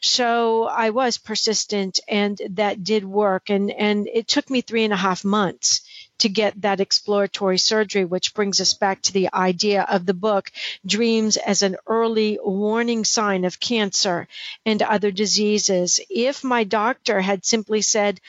So 0.00 0.64
I 0.64 0.90
was 0.90 1.18
persistent 1.18 2.00
and 2.08 2.40
that 2.50 2.84
did 2.84 3.04
work. 3.04 3.50
And, 3.50 3.70
and 3.70 4.08
it 4.12 4.28
took 4.28 4.48
me 4.50 4.60
three 4.60 4.84
and 4.84 4.92
a 4.92 4.96
half 4.96 5.24
months 5.24 5.82
to 6.18 6.28
get 6.28 6.60
that 6.62 6.80
exploratory 6.80 7.58
surgery, 7.58 8.04
which 8.04 8.34
brings 8.34 8.60
us 8.60 8.74
back 8.74 9.00
to 9.02 9.12
the 9.12 9.28
idea 9.32 9.82
of 9.88 10.04
the 10.04 10.14
book, 10.14 10.50
Dreams 10.84 11.36
as 11.36 11.62
an 11.62 11.76
Early 11.86 12.38
Warning 12.42 13.04
Sign 13.04 13.44
of 13.44 13.60
Cancer 13.60 14.26
and 14.66 14.82
Other 14.82 15.12
Diseases. 15.12 16.00
If 16.10 16.42
my 16.42 16.64
doctor 16.64 17.20
had 17.20 17.44
simply 17.44 17.82
said, 17.82 18.20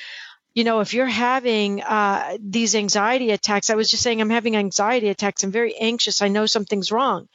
you 0.60 0.66
know, 0.66 0.82
if 0.82 0.94
you're 0.94 1.06
having 1.06 1.82
uh, 1.82 2.36
these 2.42 2.75
anxiety 2.75 3.32
attacks, 3.32 3.70
I 3.70 3.75
was 3.75 3.89
just 3.89 4.04
saying 4.04 4.20
I'm 4.20 4.30
having 4.30 4.58
anxiety 4.58 5.08
attacks. 5.08 5.42
I'm 5.42 5.51
very 5.51 5.74
anxious. 5.78 6.22
I 6.22 6.28
know 6.28 6.48
something's 6.48 6.92
wrong. 6.92 7.30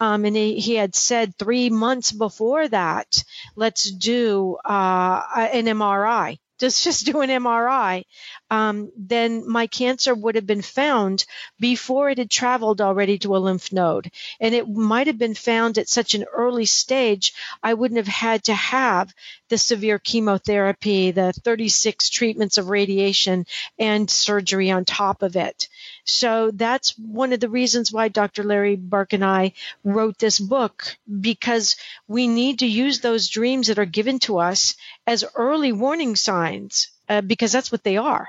Um, 0.00 0.24
and 0.24 0.34
he, 0.34 0.58
he, 0.58 0.74
had 0.74 0.96
said 0.96 1.38
three 1.38 1.70
months 1.70 2.10
before 2.10 2.66
that, 2.66 3.22
let's 3.54 3.88
do 3.88 4.56
uh, 4.64 5.22
an 5.36 5.66
MRI 5.66 6.38
just 6.58 6.84
just 6.84 7.06
do 7.06 7.20
an 7.20 7.30
MRI, 7.30 8.04
um, 8.50 8.90
then 8.96 9.48
my 9.48 9.66
cancer 9.66 10.14
would 10.14 10.34
have 10.34 10.46
been 10.46 10.62
found 10.62 11.24
before 11.58 12.10
it 12.10 12.18
had 12.18 12.30
traveled 12.30 12.80
already 12.80 13.18
to 13.18 13.36
a 13.36 13.38
lymph 13.38 13.72
node, 13.72 14.10
and 14.40 14.54
it 14.54 14.68
might 14.68 15.06
have 15.06 15.18
been 15.18 15.34
found 15.34 15.78
at 15.78 15.88
such 15.88 16.14
an 16.14 16.24
early 16.32 16.66
stage. 16.66 17.32
I 17.62 17.74
wouldn't 17.74 17.98
have 17.98 18.06
had 18.06 18.44
to 18.44 18.54
have 18.54 19.12
the 19.48 19.58
severe 19.58 19.98
chemotherapy, 19.98 21.10
the 21.10 21.32
36 21.32 22.08
treatments 22.08 22.58
of 22.58 22.68
radiation, 22.68 23.46
and 23.78 24.10
surgery 24.10 24.70
on 24.70 24.84
top 24.84 25.22
of 25.22 25.36
it. 25.36 25.68
So 26.04 26.50
that's 26.50 26.98
one 26.98 27.32
of 27.32 27.40
the 27.40 27.48
reasons 27.48 27.92
why 27.92 28.08
Dr. 28.08 28.42
Larry 28.44 28.76
Burk 28.76 29.12
and 29.12 29.24
I 29.24 29.52
wrote 29.84 30.18
this 30.18 30.38
book 30.38 30.96
because 31.20 31.76
we 32.08 32.26
need 32.28 32.58
to 32.58 32.66
use 32.66 33.00
those 33.00 33.28
dreams 33.28 33.68
that 33.68 33.78
are 33.78 33.86
given 33.86 34.18
to 34.20 34.38
us 34.38 34.74
as 35.06 35.24
early 35.34 35.72
warning 35.72 36.16
signs 36.16 36.88
uh, 37.08 37.20
because 37.20 37.52
that's 37.52 37.72
what 37.72 37.84
they 37.84 37.96
are. 37.96 38.28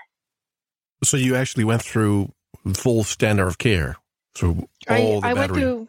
So 1.04 1.18
you 1.18 1.36
actually 1.36 1.64
went 1.64 1.82
through 1.82 2.32
full 2.74 3.04
standard 3.04 3.48
of 3.48 3.58
care 3.58 3.98
through 4.34 4.68
all 4.90 5.18
I, 5.18 5.22
the 5.22 5.28
I 5.28 5.34
battery. 5.34 5.36
went 5.36 5.54
through 5.54 5.88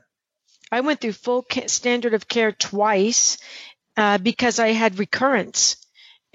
I 0.73 0.81
went 0.81 1.01
through 1.01 1.13
full 1.13 1.47
standard 1.67 2.15
of 2.15 2.27
care 2.29 2.53
twice 2.53 3.39
uh, 3.97 4.19
because 4.19 4.59
I 4.59 4.69
had 4.69 4.99
recurrence 4.99 5.77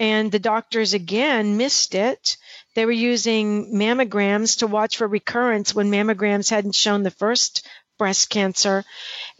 and 0.00 0.32
the 0.32 0.38
doctors 0.38 0.94
again 0.94 1.58
missed 1.58 1.94
it 1.94 2.38
they 2.74 2.86
were 2.86 2.92
using 2.92 3.74
mammograms 3.74 4.58
to 4.58 4.66
watch 4.66 4.96
for 4.96 5.06
recurrence 5.06 5.74
when 5.74 5.90
mammograms 5.90 6.48
hadn't 6.48 6.74
shown 6.74 7.02
the 7.02 7.10
first 7.10 7.66
breast 7.98 8.30
cancer. 8.30 8.84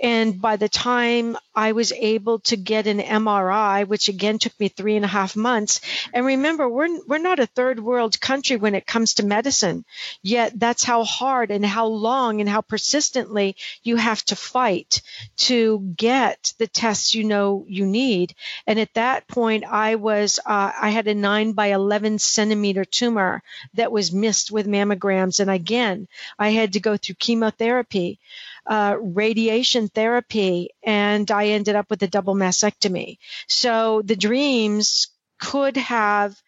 And 0.02 0.40
by 0.40 0.56
the 0.56 0.68
time 0.68 1.36
I 1.54 1.72
was 1.72 1.92
able 1.92 2.40
to 2.40 2.56
get 2.56 2.88
an 2.88 2.98
MRI, 2.98 3.86
which 3.86 4.08
again 4.08 4.38
took 4.38 4.58
me 4.58 4.66
three 4.66 4.96
and 4.96 5.04
a 5.04 5.08
half 5.08 5.36
months, 5.36 5.80
and 6.12 6.26
remember, 6.26 6.68
we're, 6.68 6.98
we're 7.06 7.18
not 7.18 7.38
a 7.38 7.46
third 7.46 7.78
world 7.78 8.20
country 8.20 8.56
when 8.56 8.74
it 8.74 8.84
comes 8.84 9.14
to 9.14 9.24
medicine, 9.24 9.84
yet 10.20 10.58
that's 10.58 10.82
how 10.82 11.04
hard 11.04 11.52
and 11.52 11.64
how 11.64 11.86
long 11.86 12.40
and 12.40 12.50
how 12.50 12.62
persistently 12.62 13.54
you 13.84 13.94
have 13.94 14.24
to 14.24 14.34
fight 14.34 15.02
to 15.36 15.78
get 15.96 16.52
the 16.58 16.66
tests 16.66 17.14
you 17.14 17.22
know 17.22 17.64
you 17.68 17.86
need. 17.86 18.34
And 18.66 18.80
at 18.80 18.94
that 18.94 19.28
point, 19.28 19.64
I 19.64 19.94
was, 19.94 20.40
uh, 20.44 20.72
I 20.80 20.90
had 20.90 21.06
a 21.06 21.14
nine 21.14 21.52
by 21.52 21.66
11 21.66 22.18
centimeter 22.18 22.84
tumor 22.84 23.42
that 23.74 23.92
was 23.92 24.10
missed 24.10 24.50
with 24.50 24.66
mammograms. 24.66 25.38
And 25.38 25.50
again, 25.50 26.08
I 26.40 26.48
had 26.48 26.72
to 26.72 26.80
go 26.80 26.96
through 26.96 27.14
chemotherapy 27.16 28.18
uh, 28.66 28.96
radiation 29.00 29.88
therapy, 29.88 30.70
and 30.82 31.30
I 31.30 31.48
ended 31.48 31.76
up 31.76 31.90
with 31.90 32.02
a 32.02 32.08
double 32.08 32.34
mastectomy. 32.34 33.18
So 33.48 34.02
the 34.04 34.16
dreams 34.16 35.08
could 35.40 35.76
have 35.76 36.40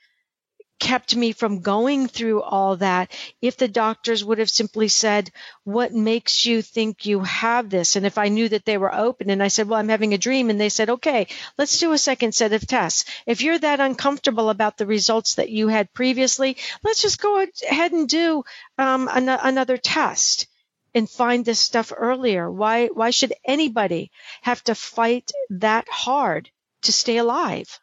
kept 0.81 1.17
me 1.17 1.33
from 1.33 1.61
going 1.61 2.07
through 2.09 2.43
all 2.43 2.77
that 2.77 3.11
if 3.41 3.57
the 3.57 3.69
doctors 3.69 4.25
would 4.25 4.39
have 4.39 4.51
simply 4.51 4.89
said, 4.89 5.31
What 5.65 5.93
makes 5.93 6.45
you 6.47 6.63
think 6.63 7.07
you 7.07 7.21
have 7.21 7.71
this? 7.71 7.97
And 7.97 8.05
if 8.05 8.19
I 8.19 8.29
knew 8.29 8.49
that 8.49 8.65
they 8.65 8.77
were 8.77 8.95
open 8.95 9.31
and 9.31 9.43
I 9.43 9.49
said, 9.49 9.69
Well, 9.69 9.79
I'm 9.79 9.89
having 9.89 10.15
a 10.15 10.19
dream, 10.19 10.51
and 10.51 10.61
they 10.61 10.69
said, 10.69 10.91
Okay, 10.91 11.29
let's 11.59 11.79
do 11.79 11.93
a 11.93 11.99
second 11.99 12.35
set 12.35 12.53
of 12.53 12.67
tests. 12.67 13.05
If 13.27 13.41
you're 13.43 13.59
that 13.59 13.81
uncomfortable 13.81 14.51
about 14.51 14.77
the 14.77 14.87
results 14.87 15.37
that 15.37 15.51
you 15.51 15.69
had 15.69 15.93
previously, 15.95 16.57
let's 16.83 17.03
just 17.03 17.21
go 17.21 17.45
ahead 17.69 17.93
and 17.93 18.09
do 18.09 18.45
um, 18.77 19.09
an- 19.13 19.29
another 19.29 19.77
test 19.77 20.47
and 20.95 21.09
find 21.09 21.45
this 21.45 21.61
stuff 21.61 21.93
earlier? 21.97 22.51
Why 22.51 22.87
why 22.87 23.11
should 23.11 23.33
anybody 23.45 24.11
have 24.43 24.63
to 24.65 24.75
fight 24.75 25.31
that 25.51 25.89
hard 25.89 26.51
to 26.83 26.93
stay 26.93 27.19
alive? 27.19 27.81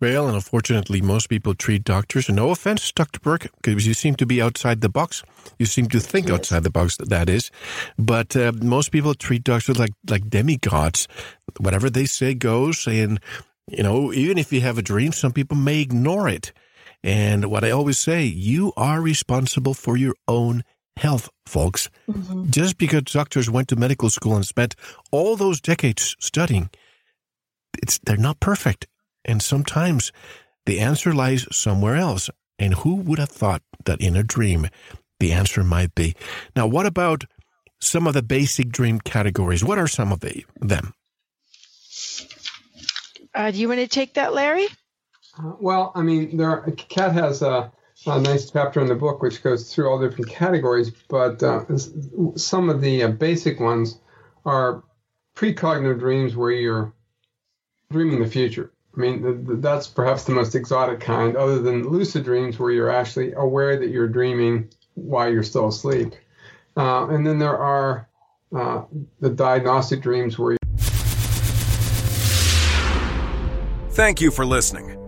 Well, 0.00 0.26
and 0.26 0.36
unfortunately, 0.36 1.00
most 1.00 1.28
people 1.28 1.54
treat 1.54 1.82
doctors, 1.82 2.28
and 2.28 2.36
no 2.36 2.50
offense, 2.50 2.92
Dr. 2.92 3.18
Burk, 3.18 3.48
because 3.60 3.84
you 3.84 3.94
seem 3.94 4.14
to 4.16 4.26
be 4.26 4.40
outside 4.40 4.80
the 4.80 4.88
box. 4.88 5.24
You 5.58 5.66
seem 5.66 5.88
to 5.88 5.98
think 5.98 6.28
yes. 6.28 6.36
outside 6.36 6.62
the 6.62 6.70
box, 6.70 6.96
that 6.98 7.28
is. 7.28 7.50
But 7.98 8.36
uh, 8.36 8.52
most 8.62 8.92
people 8.92 9.14
treat 9.14 9.42
doctors 9.42 9.76
like, 9.76 9.90
like 10.08 10.30
demigods. 10.30 11.08
Whatever 11.58 11.90
they 11.90 12.04
say 12.04 12.34
goes. 12.34 12.86
And, 12.86 13.18
you 13.66 13.82
know, 13.82 14.12
even 14.12 14.38
if 14.38 14.52
you 14.52 14.60
have 14.60 14.78
a 14.78 14.82
dream, 14.82 15.10
some 15.10 15.32
people 15.32 15.56
may 15.56 15.80
ignore 15.80 16.28
it. 16.28 16.52
And 17.02 17.46
what 17.46 17.64
I 17.64 17.72
always 17.72 17.98
say, 17.98 18.22
you 18.22 18.72
are 18.76 19.00
responsible 19.00 19.74
for 19.74 19.96
your 19.96 20.14
own 20.28 20.62
health, 20.98 21.30
folks. 21.46 21.88
Mm-hmm. 22.08 22.50
Just 22.50 22.78
because 22.78 23.02
doctors 23.02 23.50
went 23.50 23.68
to 23.68 23.76
medical 23.76 24.10
school 24.10 24.36
and 24.36 24.46
spent 24.46 24.74
all 25.10 25.36
those 25.36 25.60
decades 25.60 26.16
studying, 26.18 26.70
it's 27.82 27.98
they're 27.98 28.16
not 28.16 28.40
perfect. 28.40 28.86
And 29.24 29.42
sometimes 29.42 30.12
the 30.66 30.80
answer 30.80 31.14
lies 31.14 31.46
somewhere 31.50 31.96
else. 31.96 32.30
And 32.58 32.74
who 32.74 32.96
would 32.96 33.18
have 33.18 33.30
thought 33.30 33.62
that 33.84 34.00
in 34.00 34.16
a 34.16 34.22
dream 34.22 34.68
the 35.20 35.32
answer 35.32 35.62
might 35.62 35.94
be? 35.94 36.14
Now, 36.56 36.66
what 36.66 36.86
about 36.86 37.24
some 37.80 38.06
of 38.06 38.14
the 38.14 38.22
basic 38.22 38.70
dream 38.70 38.98
categories? 39.00 39.64
What 39.64 39.78
are 39.78 39.86
some 39.86 40.12
of 40.12 40.20
the, 40.20 40.44
them? 40.60 40.92
Uh, 43.34 43.50
do 43.52 43.58
you 43.58 43.68
want 43.68 43.80
to 43.80 43.86
take 43.86 44.14
that, 44.14 44.34
Larry? 44.34 44.66
Uh, 45.38 45.52
well, 45.60 45.92
I 45.94 46.02
mean, 46.02 46.36
there 46.36 46.50
are, 46.50 46.70
Kat 46.72 47.12
has 47.12 47.42
a 47.42 47.70
a 48.06 48.20
nice 48.20 48.50
chapter 48.50 48.80
in 48.80 48.86
the 48.86 48.94
book 48.94 49.22
which 49.22 49.42
goes 49.42 49.72
through 49.72 49.88
all 49.88 50.00
different 50.00 50.30
categories, 50.30 50.90
but 51.08 51.42
uh, 51.42 51.64
some 52.36 52.70
of 52.70 52.80
the 52.80 53.02
uh, 53.02 53.08
basic 53.08 53.60
ones 53.60 53.98
are 54.44 54.82
precognitive 55.34 55.98
dreams 55.98 56.36
where 56.36 56.50
you're 56.50 56.92
dreaming 57.90 58.20
the 58.20 58.28
future. 58.28 58.72
I 58.96 59.00
mean, 59.00 59.60
that's 59.60 59.86
perhaps 59.86 60.24
the 60.24 60.32
most 60.32 60.54
exotic 60.54 61.00
kind, 61.00 61.36
other 61.36 61.60
than 61.60 61.88
lucid 61.88 62.24
dreams 62.24 62.58
where 62.58 62.70
you're 62.70 62.90
actually 62.90 63.32
aware 63.32 63.78
that 63.78 63.90
you're 63.90 64.08
dreaming 64.08 64.70
while 64.94 65.32
you're 65.32 65.42
still 65.42 65.68
asleep. 65.68 66.14
Uh, 66.76 67.08
and 67.08 67.26
then 67.26 67.38
there 67.38 67.56
are 67.56 68.08
uh, 68.56 68.82
the 69.20 69.30
diagnostic 69.30 70.02
dreams 70.02 70.38
where. 70.38 70.56
Thank 73.90 74.20
you 74.20 74.30
for 74.30 74.46
listening. 74.46 75.07